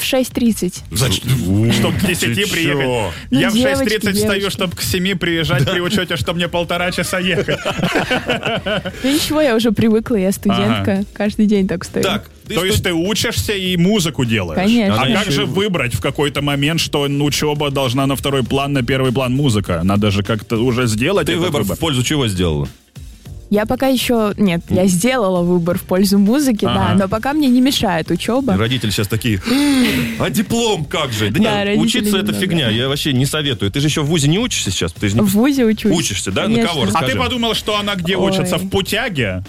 [0.00, 0.80] 6.30.
[0.90, 1.24] Значит,
[1.74, 3.12] Чтоб к 10 приехать.
[3.30, 6.90] Ну, Я в девочки, 6.30 встаю, чтобы к 7 приезжать при учете, что мне полтора
[6.90, 7.58] часа ехать.
[9.02, 11.04] Ну ничего, я уже привыкла, я студентка.
[11.14, 12.04] Каждый день так стою.
[12.04, 14.60] Так, ты То студ- есть ты учишься и музыку делаешь?
[14.60, 15.00] Конечно.
[15.02, 18.82] А как же выбрать в какой-то момент, что ну, учеба должна на второй план, на
[18.82, 19.80] первый план музыка?
[19.84, 21.76] Надо же как-то уже сделать ты выбор выбор.
[21.76, 22.68] в пользу чего сделала?
[23.52, 24.32] Я пока еще...
[24.38, 28.56] Нет, я сделала выбор в пользу музыки, да, но пока мне не мешает учеба.
[28.56, 29.42] Родители сейчас такие,
[30.18, 31.28] а диплом как же?
[31.28, 33.70] Да, Да, нет, учиться это фигня, я вообще не советую.
[33.70, 34.94] Ты же еще в ВУЗе не учишься сейчас?
[34.94, 35.20] Ты же не...
[35.20, 35.92] В ВУЗе учусь.
[35.94, 36.48] Учишься, да?
[36.48, 36.68] На Конечно.
[36.68, 37.12] кого А расскажи?
[37.12, 38.30] ты подумал, что она где Ой.
[38.30, 38.56] учится?
[38.56, 39.44] В путяге?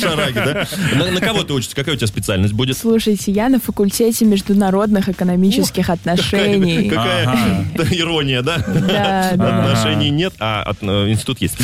[0.00, 0.66] Шараги, да?
[0.94, 1.76] На, на кого ты учишься?
[1.76, 2.78] Какая у тебя специальность будет?
[2.78, 6.88] Слушайте, я на факультете международных экономических отношений.
[6.88, 8.54] Какая ирония, да?
[8.54, 11.58] Отношений нет, а э, институт есть.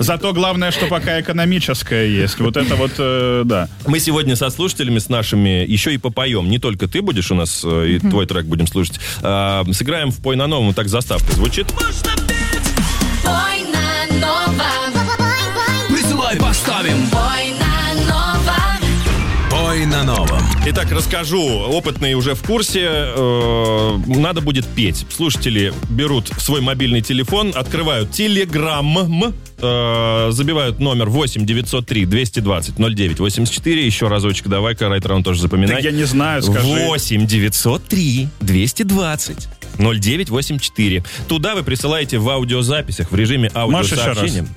[0.00, 2.38] Зато главное, что пока экономическое есть.
[2.38, 3.68] Вот это вот, э, да.
[3.86, 6.48] Мы сегодня со слушателями, с нашими, еще и попоем.
[6.50, 9.00] Не только ты будешь у нас, э, и твой трек будем слушать.
[9.22, 11.66] А, Сыграем в «Пой на новом», так заставка звучит.
[11.68, 14.56] Пой на новом.
[15.88, 17.06] Присылай, поставим.
[17.10, 17.45] Пой
[19.90, 20.40] на новом.
[20.66, 21.40] Итак, расскажу.
[21.42, 22.80] Опытные уже в курсе.
[22.88, 25.06] Э, Надо будет петь.
[25.10, 33.86] Слушатели берут свой мобильный телефон, открывают Телеграм, э, забивают номер 8 903 220 09 84.
[33.86, 35.76] Еще разочек давай-ка, Райтер, он тоже запоминай.
[35.76, 36.66] Так я не знаю, скажи.
[36.66, 41.04] 8 903 220 0984.
[41.28, 44.40] Туда вы присылаете в аудиозаписях в режиме аудиосообщения.
[44.42, 44.50] раз?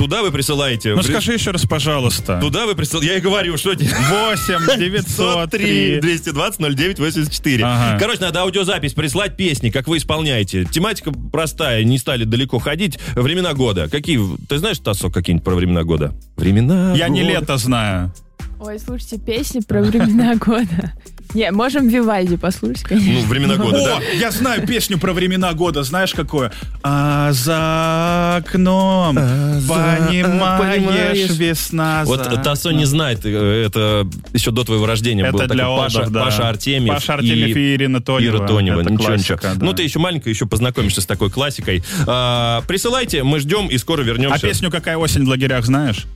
[0.00, 0.94] Туда вы присылаете...
[0.94, 2.40] Ну скажи еще раз, пожалуйста.
[2.40, 3.12] Туда вы присылаете...
[3.12, 3.74] Я и говорю, что...
[3.74, 7.64] 8 903 220 09 84.
[7.64, 7.98] Ага.
[8.00, 10.64] Короче, надо аудиозапись прислать песни, как вы исполняете.
[10.64, 12.98] Тематика простая, не стали далеко ходить.
[13.14, 13.90] Времена года.
[13.90, 14.18] Какие?
[14.48, 16.14] Ты знаешь, Тасо, какие-нибудь про времена года?
[16.34, 17.32] Времена Я не года.
[17.34, 18.14] лето знаю.
[18.58, 20.94] Ой, слушайте, песни про времена года.
[21.34, 23.12] Не, можем Вивальди послушать, конечно.
[23.12, 24.00] Ну, времена года, О, да?
[24.18, 25.82] я знаю песню про времена года.
[25.82, 26.52] Знаешь, какое?
[26.82, 31.30] А за окном понимаешь, понимаешь.
[31.30, 36.06] весна Вот Тасо не знает, э, это еще до твоего рождения Это был для Паша,
[36.10, 36.24] да.
[36.24, 36.94] Паша Артемьев.
[36.94, 38.36] Паша Артемьев и Ирина Тонева.
[38.38, 39.54] Ира Тонева, Это ничего, классика, ничего.
[39.54, 39.64] да.
[39.66, 41.84] Ну, ты еще маленькая, еще познакомишься с такой классикой.
[42.06, 44.36] А, присылайте, мы ждем и скоро вернемся.
[44.36, 46.06] А песню «Какая осень в лагерях» знаешь?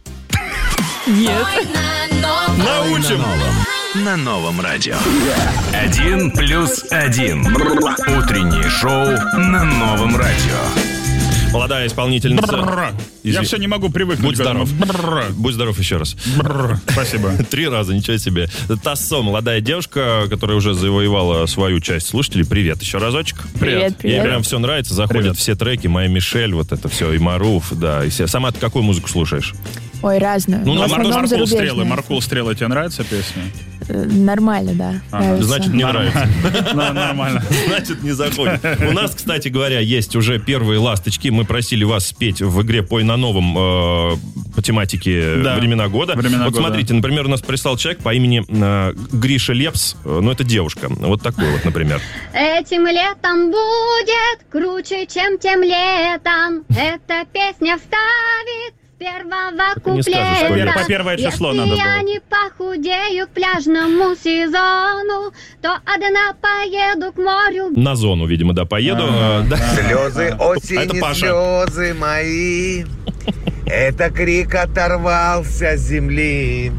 [1.06, 1.44] Нет.
[2.56, 3.20] Научим!
[3.94, 4.96] На новом радио.
[5.72, 7.46] Один плюс один.
[7.46, 9.06] Утреннее шоу
[9.38, 11.52] на новом радио.
[11.52, 12.92] Молодая исполнительница.
[13.22, 14.26] Я все не могу привыкнуть.
[14.26, 14.68] Будь здоров.
[15.36, 16.16] Будь здоров еще раз.
[16.90, 17.30] Спасибо.
[17.50, 18.48] Три раза, ничего себе.
[18.82, 22.44] Тассо, молодая девушка, которая уже завоевала свою часть слушателей.
[22.44, 23.42] Привет еще разочек.
[23.60, 24.24] Привет, Ей привет.
[24.24, 25.36] прям все нравится, заходят Привет.
[25.36, 28.04] все треки, Моя Мишель, вот это все, и Маруф, да.
[28.04, 28.26] И все.
[28.26, 29.54] Сама ты какую музыку слушаешь?
[30.02, 30.66] Ой, разную.
[30.66, 31.46] Ну, на Маркул.
[31.46, 33.44] Стрелы, Маркул Стрелы, тебе нравится песня?
[33.88, 35.18] Нормально, да.
[35.18, 35.44] нравится.
[35.46, 36.28] Значит, не нравится.
[36.74, 37.42] Ну, нормально.
[37.68, 38.60] Значит, не заходит.
[38.88, 41.28] У нас, кстати говоря, есть уже первые ласточки.
[41.28, 44.16] Мы просили вас спеть в игре «Пой на новом» э,
[44.54, 45.34] по тематике.
[45.34, 46.14] «Времена года».
[46.14, 46.66] «Времена вот года».
[46.68, 49.96] смотрите, например, у нас прислал человек по имени э, Гриша Лепс.
[50.04, 50.88] Э, Ну, это девушка.
[50.88, 52.00] Вот такой вот, например.
[52.32, 56.64] Этим летом будет круче, чем тем летом.
[56.70, 58.74] Эта песня вставит
[59.04, 60.72] первого Так куплета.
[60.74, 62.08] По первое число Если надо я было.
[62.08, 67.70] не похудею к пляжному сезону, то одна поеду к морю.
[67.76, 69.04] На зону, видимо, да, поеду.
[69.06, 69.56] Э, да.
[69.56, 72.84] Слезы А осени, слезы мои.
[73.66, 76.72] Это крик оторвался с земли.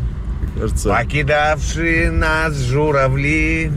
[0.59, 3.71] Кажется, Покидавшие нас журавли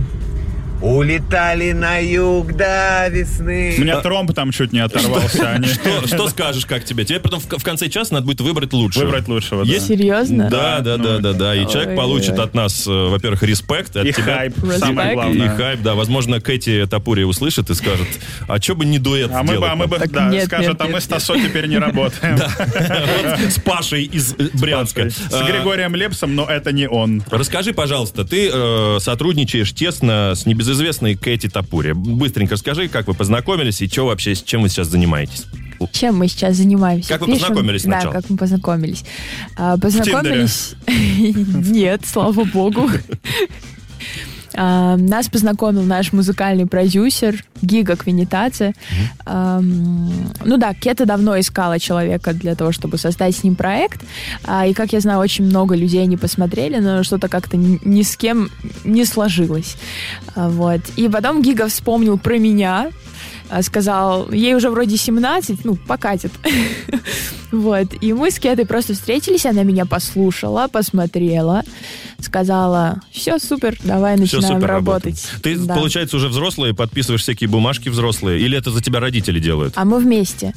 [0.80, 3.74] улетали на юг до весны.
[3.78, 5.50] У меня тромб там чуть не оторвался.
[5.50, 5.66] Они...
[5.68, 7.04] Что, что скажешь, как тебе?
[7.04, 9.00] Тебе потом в, в конце часа надо будет выбрать лучше.
[9.00, 9.72] Выбрать лучшего, да.
[9.72, 9.88] Есть?
[9.88, 10.48] Серьезно?
[10.50, 11.54] Да, да, да, да, да.
[11.56, 12.44] И человек Ой, получит ой.
[12.44, 14.36] от нас, э, во-первых, респект, от И тебя.
[14.36, 14.78] хайп, Респект.
[14.78, 15.56] самое И главное.
[15.56, 15.94] хайп, да.
[15.94, 18.06] Возможно, Кэти Тапури услышит и скажет,
[18.46, 20.68] а что бы не дуэт А мы бы, а мы бы, нам?» да, нет, скажет,
[20.68, 22.38] нет, а мы с Тасо теперь не работаем.
[23.50, 25.10] С Пашей из э, Брянска.
[25.10, 27.22] С А, Григорием Лепсом, но это не он.
[27.30, 31.92] Расскажи, пожалуйста, ты э, сотрудничаешь тесно с небезызвестной Кэти Тапури.
[31.92, 35.46] Быстренько расскажи, как вы познакомились и что вообще, с чем вы сейчас занимаетесь?
[35.92, 37.08] Чем мы сейчас занимаемся?
[37.08, 38.12] Как вы Пишем- познакомились Да, сначала?
[38.12, 39.04] как мы познакомились.
[39.56, 40.74] А, познакомились...
[40.86, 42.90] Нет, слава богу.
[44.96, 48.74] Нас познакомил наш музыкальный продюсер Гига Квинитация.
[49.24, 54.00] Ам, Ну да, Кета давно искала человека для того, чтобы создать с ним проект.
[54.44, 58.16] А, И, как я знаю, очень много людей не посмотрели, но что-то как-то ни с
[58.16, 58.50] кем
[58.84, 59.76] не сложилось.
[60.34, 60.80] А, Вот.
[60.96, 62.88] И потом Гига вспомнил про меня,
[63.62, 66.32] сказал, ей уже вроде 17, ну, покатит.
[67.50, 67.86] Вот.
[68.02, 71.62] И мы с Кетой просто встретились, она меня послушала, посмотрела,
[72.20, 75.26] сказала, все, супер, давай начинаем супер работать.
[75.42, 75.74] Ты, Да.
[75.74, 79.72] получается, уже взрослый, подписываешь всякие бумажки взрослые, или это за тебя родители делают?
[79.76, 80.52] А мы вместе.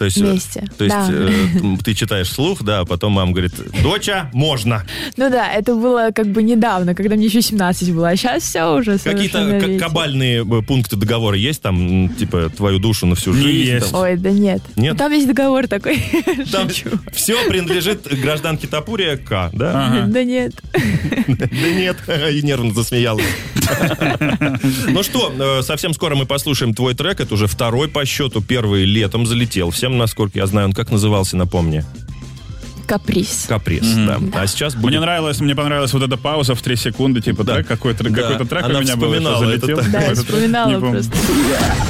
[0.00, 1.08] То есть, э, Вместе, То есть да.
[1.12, 4.86] э, ты читаешь слух, да, а потом мама говорит, доча, можно.
[5.18, 8.64] Ну да, это было как бы недавно, когда мне еще 17 было, а сейчас все
[8.74, 13.90] уже Какие-то кабальные э, пункты договора есть там, типа, твою душу на всю жизнь?
[13.90, 14.00] там?
[14.00, 14.62] Ой, да нет.
[14.74, 14.94] Нет?
[14.94, 16.02] Ну, Там есть договор такой.
[16.50, 16.70] Там
[17.12, 20.06] все принадлежит гражданке Тапурия К, да?
[20.08, 20.54] Да нет.
[20.72, 21.98] Да нет,
[22.32, 23.26] и нервно засмеялась.
[24.88, 27.20] Ну что, э, совсем скоро мы послушаем твой трек.
[27.20, 28.40] Это уже второй по счету.
[28.40, 29.70] Первый летом залетел.
[29.70, 31.84] Всем, насколько я знаю, он как назывался, напомни.
[32.86, 33.44] Каприз.
[33.48, 34.18] Каприз, да.
[34.34, 34.86] А сейчас будет...
[34.90, 38.10] Мне нравилось, мне понравилась вот эта пауза в три секунды, типа, да, какой-то Да.
[38.22, 39.76] какой-то трек Она у меня был, что это залетел.
[39.78, 39.90] так.
[39.92, 41.12] Да, вспоминала просто.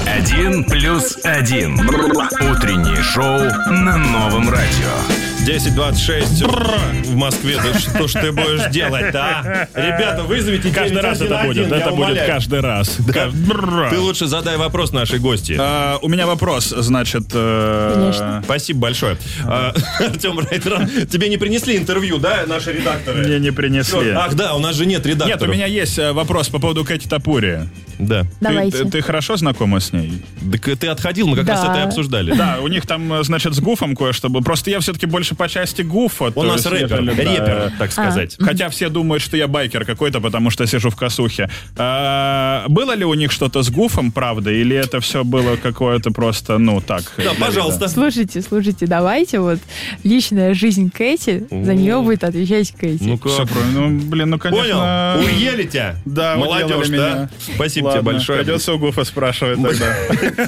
[0.06, 1.80] Один плюс один.
[1.80, 3.40] Утреннее шоу
[3.72, 5.29] на новом радио.
[5.46, 7.56] 10.26 в Москве.
[7.62, 9.66] Да что ж ты будешь делать, а?
[9.74, 12.98] Ребята, вызовите Каждый раз это будет, это будет каждый раз.
[12.98, 15.56] Кажд- Ты лучше задай вопрос нашей гости.
[15.58, 17.24] А, У меня вопрос, значит...
[17.32, 18.42] э, Конечно.
[18.44, 19.16] Спасибо большое.
[19.46, 23.26] А, Артем Райтран, тебе не принесли интервью, да, наши редакторы?
[23.26, 24.10] Мне не принесли.
[24.10, 25.40] Ах, да, у нас же нет редакторов.
[25.40, 27.68] Нет, у меня есть э, вопрос по поводу Кэти Тапури.
[27.98, 28.22] Да.
[28.22, 28.78] Ты- Давайте.
[28.84, 30.22] Ты, ты хорошо знакома с ней?
[30.52, 31.72] Так ты отходил, мы как раз Да.
[31.72, 32.32] это и обсуждали.
[32.34, 34.42] Да, у них там, э, значит, с Гуфом кое-что было.
[34.42, 36.32] Просто я все-таки больше по части Гуфа.
[36.34, 38.36] У нас рэпер, репер, э, так сказать.
[38.38, 41.50] Хотя все думают, что я байкер какой-то, потому что сижу в косухе.
[41.76, 46.58] А, было ли у них что-то с Гуфом, правда, или это все было какое-то просто,
[46.58, 47.02] ну, так?
[47.16, 47.88] Да, пожалуйста.
[47.88, 49.58] Слушайте, слушайте, давайте вот
[50.04, 53.02] личная жизнь Кэти, за нее будет отвечать Кэти.
[53.02, 53.36] Ну вида?
[53.36, 53.48] Как?
[53.48, 55.16] про- ну, блин, ну, конечно...
[55.16, 55.26] Понял?
[55.26, 55.96] Уели тебя?
[56.04, 57.30] Да, Молодежь, да?
[57.54, 58.38] Спасибо тебе Ладно, большое.
[58.40, 59.96] Придется у Гуфа спрашивать тогда.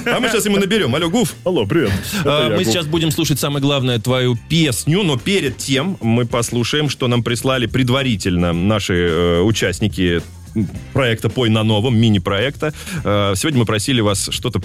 [0.13, 0.93] А мы сейчас ему наберем.
[0.95, 1.33] Алло, Гуф.
[1.43, 1.91] Алло, привет.
[2.25, 4.72] А, Мы сейчас будем слушать самое главное твою песню,
[5.03, 10.21] но перед тем мы послушаем, что нам прислали предварительно наши э, участники
[10.93, 12.73] проекта «Пой на новом», мини-проекта.
[13.03, 14.61] Э, сегодня мы просили вас что-то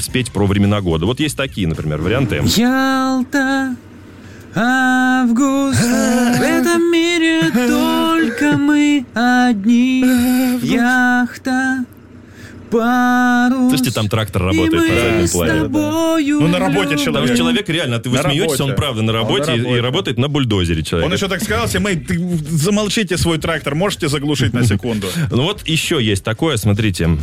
[0.00, 1.06] спеть про времена года.
[1.06, 2.42] Вот есть такие, например, варианты.
[2.56, 3.76] Ялта,
[4.54, 10.04] август, в этом мире только мы одни.
[10.62, 11.84] Яхта,
[12.72, 13.68] парус.
[13.70, 16.22] Слышите, там трактор работает на заднем плане.
[16.32, 17.28] Ну, на работе Потому человек.
[17.28, 20.82] что человек реально, ты вы На смеетесь, он правда на работе, и- работает на бульдозере
[20.82, 21.06] человек.
[21.06, 22.18] Он еще так сказал, себе, «Мэй, ты
[22.50, 25.06] замолчите свой трактор, можете заглушить на секунду?
[25.30, 27.18] Ну вот еще есть такое, смотрите.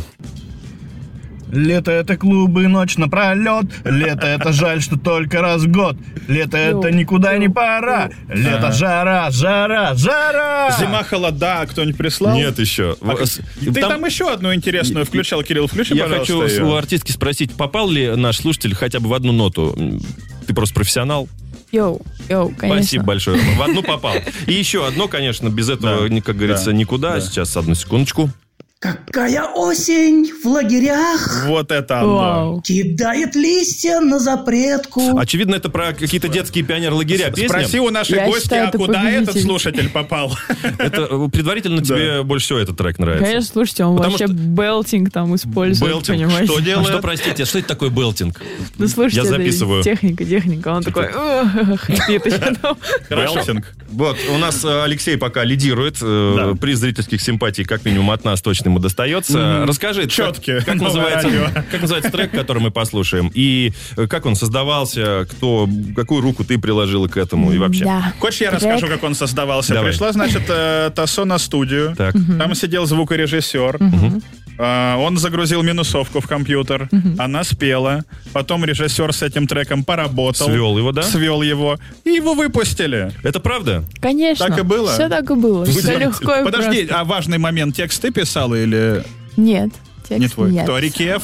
[1.52, 3.66] Лето это клубы, ночь напролет.
[3.84, 5.96] Лето это жаль, что только раз в год.
[6.28, 8.10] Лето это никуда не пора.
[8.28, 10.76] Лето жара, жара, жара.
[10.78, 12.34] Зима, холода, кто-нибудь прислал?
[12.36, 12.96] Нет еще.
[13.00, 17.90] А Ты там, еще одну интересную включал, Кирилл, включи, Я хочу у артистки спросить, попал
[17.90, 19.76] ли наш слушатель хотя бы в одну ноту?
[20.46, 21.28] Ты просто профессионал.
[21.72, 22.82] Йоу, йоу, конечно.
[22.82, 23.38] Спасибо большое.
[23.56, 24.14] В одну попал.
[24.46, 27.14] И еще одно, конечно, без этого, ни- как говорится, да, никуда.
[27.14, 27.20] да.
[27.20, 28.28] Сейчас, одну секундочку.
[28.80, 32.62] Какая осень в лагерях Вот это оно.
[32.64, 37.48] Кидает листья на запретку Очевидно, это про какие-то детские пионер-лагеря песня.
[37.50, 39.46] Спроси у нашей Я гости, считаю, а это куда этот победитель.
[39.46, 40.34] слушатель попал?
[40.78, 43.26] Это э, предварительно тебе больше всего этот трек нравится.
[43.26, 46.16] Конечно, слушайте, он Потому вообще что- белтинг там использует, Белтинг.
[46.18, 46.46] понимаете?
[46.52, 46.88] Что делает?
[46.88, 48.40] Что, простите, что это такое белтинг?
[48.78, 49.82] Ну, слушайте, Я записываю.
[49.82, 50.68] техника, техника.
[50.68, 51.08] Он такой.
[51.12, 52.76] Хорошо.
[53.34, 53.74] Белтинг.
[53.90, 55.98] Вот, у нас э, Алексей пока лидирует.
[56.00, 59.38] э, Приз зрительских симпатий, как минимум, от нас точно ему достается.
[59.38, 59.64] Мгм.
[59.68, 60.60] Расскажи, как- Чётки.
[60.60, 63.30] Как, Новое называется, как называется трек, который мы послушаем?
[63.34, 67.84] И э, как он создавался, кто, какую руку ты приложила к этому и вообще?
[67.84, 68.12] Да.
[68.18, 68.62] Хочешь, я Трек.
[68.62, 69.74] расскажу, как он создавался?
[69.74, 69.90] Давай.
[69.90, 71.94] Пришла, значит, э, Тассо на студию.
[71.96, 72.14] Так.
[72.38, 73.76] Там сидел звукорежиссер.
[73.80, 74.20] А,
[74.60, 76.88] Он загрузил минусовку в компьютер,
[77.18, 80.48] она спела, потом режиссер с этим треком поработал.
[80.48, 81.02] Свел его, да?
[81.02, 83.10] Свел его, и его выпустили.
[83.22, 83.84] Это правда?
[84.00, 84.46] Конечно.
[84.46, 84.92] Так и было?
[84.92, 85.64] Все так и было.
[85.64, 87.00] Вы Все легко и Подожди, просто.
[87.00, 89.02] а важный момент, текст ты писал или
[89.36, 89.70] Нет,
[90.08, 90.50] текст не твой?
[90.50, 90.64] нет.
[90.64, 91.22] Кто, Рикиев?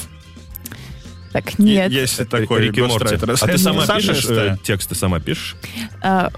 [1.37, 1.93] Так, нет.
[1.93, 2.99] Есть такой Рик и Морти.
[2.99, 3.31] гострайтер.
[3.31, 5.55] А ты сама пишешь э, тексты, сама пишешь?
[6.03, 6.31] А,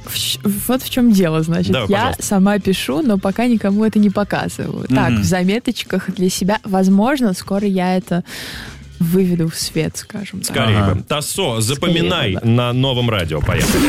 [0.67, 1.77] вот в чем дело, значит.
[1.89, 4.89] Я сама пишу, но пока никому это не показываю.
[4.89, 6.59] Так, в заметочках для себя.
[6.65, 8.25] Возможно, скоро я это
[8.99, 10.57] выведу в свет, скажем так.
[10.57, 11.03] Скорее бы.
[11.03, 13.41] Тассо, запоминай Скорее на новом радио.
[13.41, 13.85] Поехали.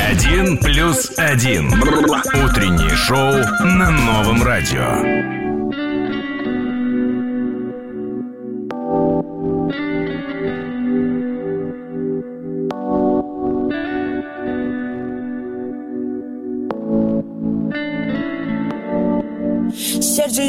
[0.00, 1.66] Один плюс один.
[1.68, 5.45] Утреннее шоу на новом радио.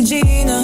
[0.04, 0.57] quel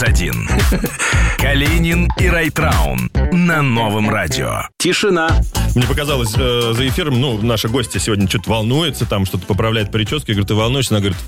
[0.00, 0.48] «Один плюс один».
[1.38, 4.62] Калинин и Райтраун на новом радио.
[4.78, 5.30] Тишина.
[5.74, 10.24] Мне показалось э, за эфиром, ну, наша гостья сегодня что-то волнуется, там что-то поправляет прическу.
[10.28, 10.94] Я говорю, ты волнуешься?
[10.96, 11.18] Она говорит,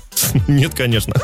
[0.47, 1.13] нет, конечно.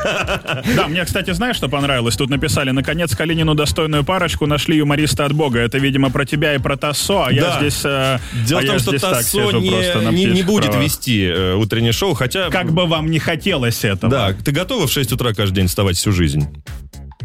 [0.75, 2.15] Да, мне, кстати, знаешь, что понравилось?
[2.15, 5.59] Тут написали, наконец, Калинину достойную парочку нашли юмориста от Бога.
[5.59, 7.57] Это, видимо, про тебя и про Тассо, а я Да.
[7.59, 7.81] здесь...
[7.83, 10.83] э, Дело а в я том, что Тассо сижу не, не- не будет правах.
[10.83, 12.49] вести э, утреннее шоу, хотя...
[12.49, 14.11] Как бы вам не хотелось этого.
[14.11, 16.47] Да, ты готова в 6 утра каждый день вставать всю жизнь?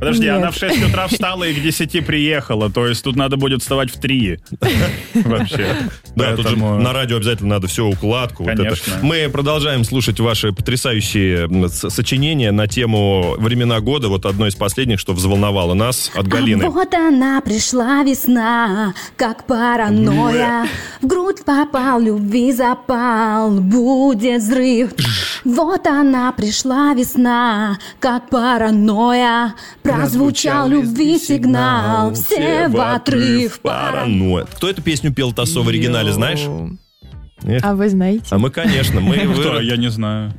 [0.04, 0.36] Подожди, Нет.
[0.36, 3.90] она в 6 утра встала и к 10 приехала, то есть тут надо будет вставать
[3.90, 4.38] в 3.
[5.14, 5.76] Вообще.
[6.14, 8.44] Да, тут же на радио обязательно надо все укладку.
[8.44, 8.98] Конечно.
[9.02, 14.08] Мы продолжаем слушать ваши потрясающие сочинения на тему времена года.
[14.10, 16.68] Вот одно из последних, что взволновало нас от Галины.
[16.68, 20.66] Вот она пришла весна, как паранойя.
[21.00, 24.90] В грудь попал, любви запал, будет взрыв.
[25.44, 29.54] Вот она пришла весна, как паранойя.
[29.96, 33.60] Прозвучал любви сигнал, все в отрыв.
[33.60, 34.46] Паранойя.
[34.46, 36.46] Кто эту песню пел Тассо в оригинале, знаешь?
[37.44, 37.62] Эх.
[37.64, 38.24] А вы знаете?
[38.30, 39.52] А мы, конечно, мы Кто?
[39.54, 40.32] вы- Я не знаю.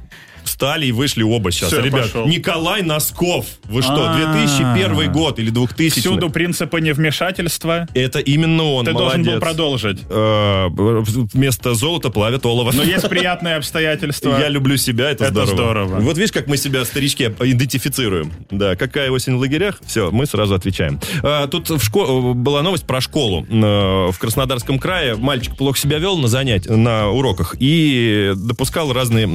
[0.46, 1.70] Встали и вышли оба сейчас.
[1.70, 2.28] Всё, Ребят, пошел.
[2.28, 3.46] Николай Носков.
[3.66, 4.16] Вы что, А.
[4.38, 6.00] 2001 год или 2000?
[6.00, 7.88] Всюду принципы невмешательства.
[7.94, 10.00] Это именно он, Ты должен был продолжить.
[10.10, 12.72] Э, Вместо золота плавят олово.
[12.74, 14.38] Но есть приятные обстоятельства.
[14.40, 15.56] Я люблю себя, это, Это здорово.
[15.56, 16.00] здорово.
[16.02, 18.32] Вот видишь, как мы себя, старички, идентифицируем.
[18.52, 19.80] Да, какая осень в лагерях?
[19.86, 21.00] Все, мы сразу отвечаем.
[21.24, 23.46] А, Тут в шко- была новость про школу.
[23.50, 29.26] Э, В Краснодарском крае мальчик плохо себя вел на занятиях, на уроках и допускал разные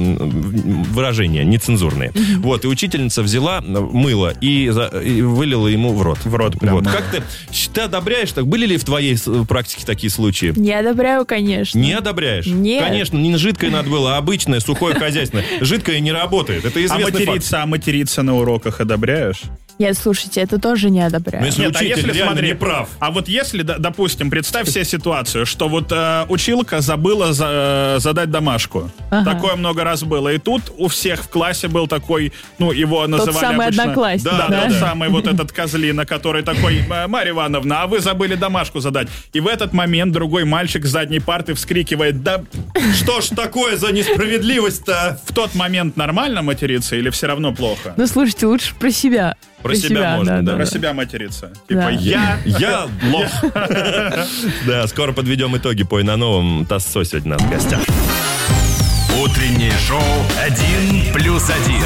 [1.01, 2.11] выражения нецензурные.
[2.39, 6.19] Вот, и учительница взяла мыло и, за- и вылила ему в рот.
[6.23, 6.85] В рот Вот.
[6.85, 7.23] Как ты,
[7.73, 8.31] ты одобряешь?
[8.31, 10.53] Так были ли в твоей с- практике такие случаи?
[10.55, 11.79] Не одобряю, конечно.
[11.79, 12.45] Не одобряешь?
[12.45, 12.83] Нет.
[12.85, 15.45] Конечно, не жидкое надо было, а обычное, сухое хозяйственное.
[15.61, 16.65] Жидкое не работает.
[16.65, 17.13] Это А известный факт.
[17.19, 19.41] материться, а материться на уроках одобряешь?
[19.81, 21.43] Нет, слушайте, это тоже не одобряю.
[21.43, 22.55] Нет, а если смотри,
[22.99, 28.29] А вот если, допустим, представь себе ситуацию, что вот э, училка забыла за- э, задать
[28.29, 28.91] домашку.
[29.09, 29.31] Ага.
[29.33, 30.29] Такое много раз было.
[30.31, 33.83] И тут у всех в классе был такой, ну, его называли самый обычно...
[33.83, 34.61] одноклассник, Да, да?
[34.67, 39.07] тот самый вот этот козлина, который такой, «Э, Марья Ивановна, а вы забыли домашку задать.
[39.33, 42.43] И в этот момент другой мальчик с задней парты вскрикивает, да
[42.99, 45.19] что ж такое за несправедливость-то?
[45.25, 47.95] В тот момент нормально материться или все равно плохо?
[47.97, 49.35] Ну, слушайте, лучше про себя.
[49.61, 50.55] Про себя можно, да?
[50.55, 50.71] Про да.
[50.71, 51.51] себя материться.
[51.69, 51.91] Да.
[51.91, 52.39] Типа я...
[52.45, 53.27] Я лох.
[54.65, 55.83] Да, скоро подведем итоги.
[55.83, 56.65] Пой на новом.
[56.65, 57.79] Тассо сегодня нас в гостях.
[59.21, 60.01] Утреннее шоу
[60.43, 61.85] «Один плюс один».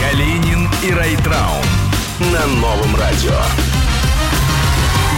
[0.00, 1.64] Калинин и Райтраун
[2.20, 3.73] на новом радио.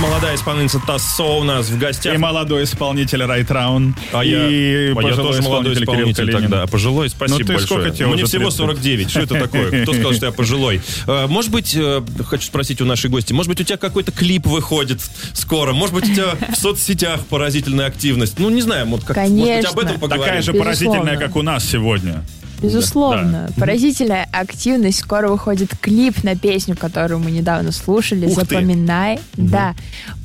[0.01, 2.15] Молодая исполнительница Тассо у нас в гостях.
[2.15, 3.97] И молодой исполнитель Райтраун.
[4.13, 6.63] А и я, а я тоже молодой исполнитель тогда.
[6.63, 7.67] А пожилой, спасибо Ну, ты большое.
[7.67, 8.57] сколько тебе Мне всего 30?
[8.59, 9.11] 49.
[9.11, 9.83] Что это такое?
[9.83, 10.81] Кто сказал, что я пожилой?
[11.07, 14.47] Э, Может быть, э, хочу спросить у нашей гости, может быть, у тебя какой-то клип
[14.47, 15.01] выходит
[15.33, 15.73] скоро?
[15.73, 18.39] Может быть, у тебя в соцсетях поразительная активность?
[18.39, 19.81] Ну, не знаю, вот как, может быть, об Конечно.
[19.81, 20.25] этом поговорим.
[20.27, 22.23] Такая же поразительная, как у нас сегодня.
[22.63, 23.51] Безусловно.
[23.59, 24.99] Поразительная активность.
[25.01, 28.27] Скоро выходит клип на песню, которую мы недавно слушали.
[28.27, 28.41] Ух ты.
[28.41, 29.19] Запоминай.
[29.35, 29.75] Да.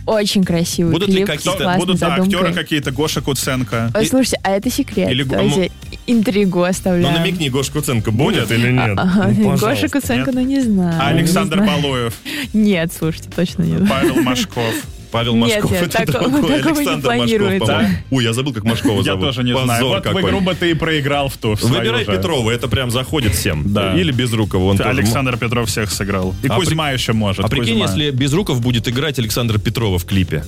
[0.06, 1.28] Очень красивый Будут ли клип.
[1.28, 3.92] какие-то- с классной Будут да, актеры какие-то, Гоша Куценко.
[3.94, 5.10] Ой, слушайте, а это секрет.
[5.12, 5.72] Или- Давайте
[6.08, 7.14] интригу Ну, оставляем.
[7.14, 8.98] намекни, Гоша Куценко будет или нет?
[8.98, 10.34] Ага, Ну, Гоша Куценко, нет?
[10.36, 11.00] ну не знаю.
[11.00, 11.82] А Александр не знаю.
[11.82, 12.14] Балуев,
[12.54, 13.88] Нет, слушайте, точно нет.
[13.88, 14.74] Павел Машков.
[15.12, 16.58] Павел Машков, нет, это такого- другой.
[16.58, 17.60] такого не Александр планируется.
[17.60, 17.98] Машков, по-моему.
[18.12, 19.22] Ой, я забыл, как Машкова Я зовут.
[19.26, 19.86] тоже не Позор знаю.
[19.88, 20.22] Вот какой.
[20.24, 21.56] игру бы ты и проиграл в ту.
[21.56, 22.12] в Выбирай же.
[22.12, 23.74] Петрова, это прям заходит всем.
[23.74, 23.94] Да.
[23.98, 24.64] Или Безрукова.
[24.66, 26.34] Он тоже Александр Петров всех сыграл.
[26.44, 27.44] И А Кузьма еще может.
[27.46, 27.86] А прикинь, Кузьма.
[28.02, 30.44] если Безруков будет играть Александра Петрова в клипе.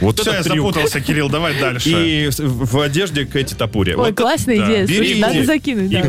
[0.00, 0.56] Вот Все, я трюк.
[0.74, 1.88] запутался, Кирилл, давай дальше.
[1.90, 3.92] И в одежде Кэти Топури.
[3.92, 4.66] Ой, Вот классная да.
[4.66, 4.86] идея.
[4.86, 5.90] Бери надо закинуть.
[5.92, 6.08] И да.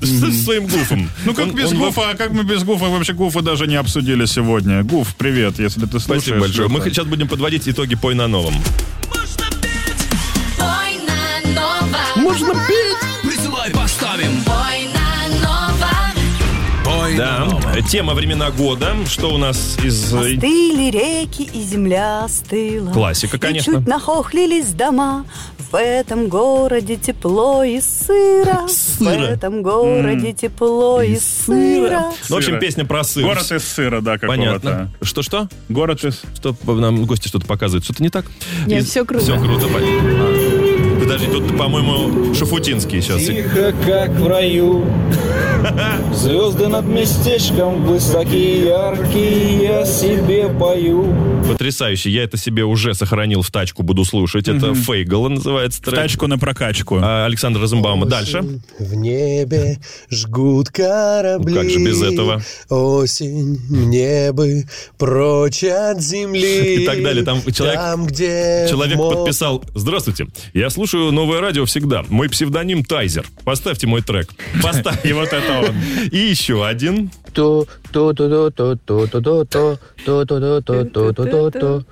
[0.00, 1.10] И с своим гуфом?
[1.24, 2.10] Ну как Он- без он Гуфа?
[2.10, 2.86] А как мы без Гуфа?
[2.86, 4.82] Вообще Гуфа даже не обсудили сегодня.
[4.84, 6.22] Гуф, привет, если ты слушаешь.
[6.22, 6.68] Спасибо большое.
[6.68, 8.54] Мы сейчас будем подводить итоги пой на новом.
[10.56, 12.22] Пой на новом.
[12.22, 12.96] Можно петь!
[13.22, 14.42] Присылай, поставим.
[14.44, 17.16] Пой на новом.
[17.16, 17.48] Да.
[17.88, 18.94] Тема времена года.
[19.08, 20.12] Что у нас из...
[20.12, 22.92] э, Остыли реки и земля остыла.
[22.92, 23.74] Классика, И конечно.
[23.76, 25.24] чуть нахохлились дома.
[25.70, 28.66] В этом городе тепло и сыро.
[28.66, 32.12] В этом городе тепло и сыро.
[32.28, 33.24] Ну, в общем, песня про сыр.
[33.24, 34.38] Город из сыра, да, какого-то.
[34.38, 34.90] Понятно.
[35.02, 35.48] Что-что?
[35.68, 36.22] Город из...
[36.34, 37.84] Что нам гости что-то показывают?
[37.84, 38.24] Что-то не так?
[38.66, 39.22] Нет, всё круто.
[39.24, 39.66] Все круто.
[39.68, 40.37] понятно.
[41.08, 43.22] Подожди, тут, по-моему, Шафутинский сейчас.
[43.22, 44.84] Тихо, как в раю
[46.12, 51.06] Звезды над местечком Высокие, яркие Я себе пою
[51.48, 52.10] Потрясающе.
[52.10, 54.48] Я это себе уже сохранил в тачку, буду слушать.
[54.48, 54.74] Это.
[54.74, 55.94] Фейгала называется трек.
[55.94, 56.98] Тачку на прокачку.
[57.02, 58.04] А, Александр Розенбаума.
[58.04, 58.44] Дальше.
[58.78, 59.78] В небе
[60.10, 61.54] жгут корабли.
[61.54, 62.42] Ну, как же без этого?
[62.68, 64.64] Осень, мне бы
[64.98, 66.82] прочь от земли.
[66.82, 67.24] И так далее.
[67.24, 69.64] Там человек, Там, где человек подписал.
[69.74, 70.26] Здравствуйте.
[70.52, 72.04] Я слушаю новое радио всегда.
[72.08, 73.26] Мой псевдоним Тайзер.
[73.44, 74.30] Поставьте мой трек.
[74.62, 75.04] Поставь.
[75.04, 75.76] И вот это он.
[76.10, 77.10] И еще один.
[77.32, 79.78] то то то то то то то то то
[80.24, 81.84] то то то то то то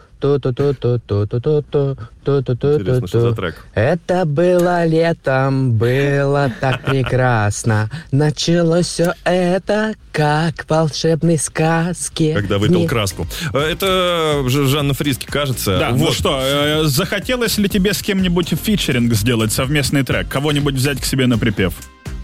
[3.74, 7.90] это было летом, было так прекрасно.
[8.10, 12.34] Началось все это как волшебной сказке.
[12.34, 13.26] Когда выпил краску.
[13.52, 15.78] Э, это Жанна Фриски, кажется.
[15.78, 16.08] Да, ну вот.
[16.08, 20.28] ну что, э, захотелось ли тебе с кем-нибудь фичеринг сделать, совместный трек?
[20.28, 21.74] Кого-нибудь взять к себе на припев?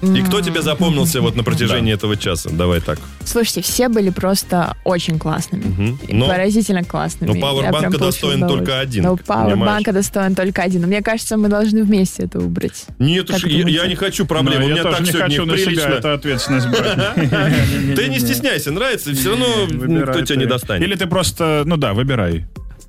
[0.03, 2.51] И кто тебе запомнился вот на протяжении этого часа?
[2.51, 2.99] Давай так.
[3.25, 5.97] Слушайте, все были просто очень классными.
[6.27, 7.33] Поразительно классными.
[7.33, 9.17] но Пауэрбанка достоин только один, Но.
[9.17, 10.83] Пауэрбанка достоин только один.
[10.87, 12.87] Мне кажется, мы должны вместе это убрать.
[12.99, 14.65] Нет уж, это я, не хочу проблем.
[14.65, 16.99] У меня так не сегодня хочу на себя эту ответственность брать.
[17.97, 20.83] Ты не стесняйся, нравится, все равно никто тебя не достанет.
[20.83, 22.47] Или ты просто, ну да, выбирай.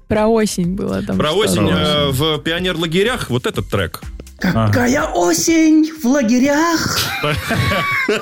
[0.08, 1.18] Про осень было там.
[1.18, 1.50] Про что-то.
[1.50, 4.02] осень э, в пионер-лагерях вот этот трек.
[4.52, 7.00] Какая осень в лагерях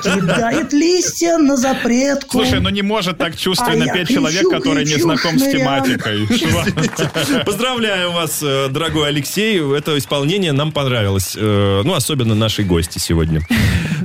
[0.04, 4.86] Кидает листья на запретку Слушай, ну не может так чувственно А петь человек, кричу, который
[4.86, 6.28] не знаком с тематикой.
[7.46, 9.60] Поздравляю вас, э, дорогой Алексей.
[9.76, 11.36] Это исполнение нам понравилось.
[11.36, 13.42] Э, Ну, особенно нашей гости сегодня.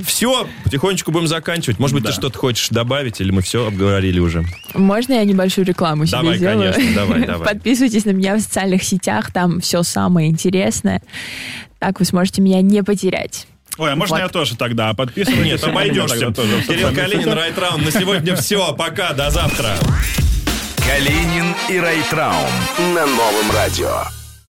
[0.05, 1.79] Все, потихонечку будем заканчивать.
[1.79, 4.43] Может быть, ты что-то хочешь добавить, или мы все обговорили уже?
[4.73, 6.73] Можно я небольшую рекламу себе Давай, сделаю?
[6.73, 7.47] конечно, давай, давай.
[7.53, 11.01] Подписывайтесь на меня в социальных сетях, там все самое интересное.
[11.79, 13.47] Так вы сможете меня не потерять.
[13.77, 14.21] Ой, а можно Вот.
[14.21, 14.93] я тоже тогда?
[14.93, 15.45] Подписывайтесь.
[15.45, 16.31] Нет, обойдешься.
[16.31, 17.35] тоже Кирилл Калинин, сетях.
[17.35, 18.73] Райт На сегодня все.
[18.73, 19.75] Пока, до завтра.
[20.77, 22.49] Калинин и Райтраун
[22.95, 24.16] на новом радио.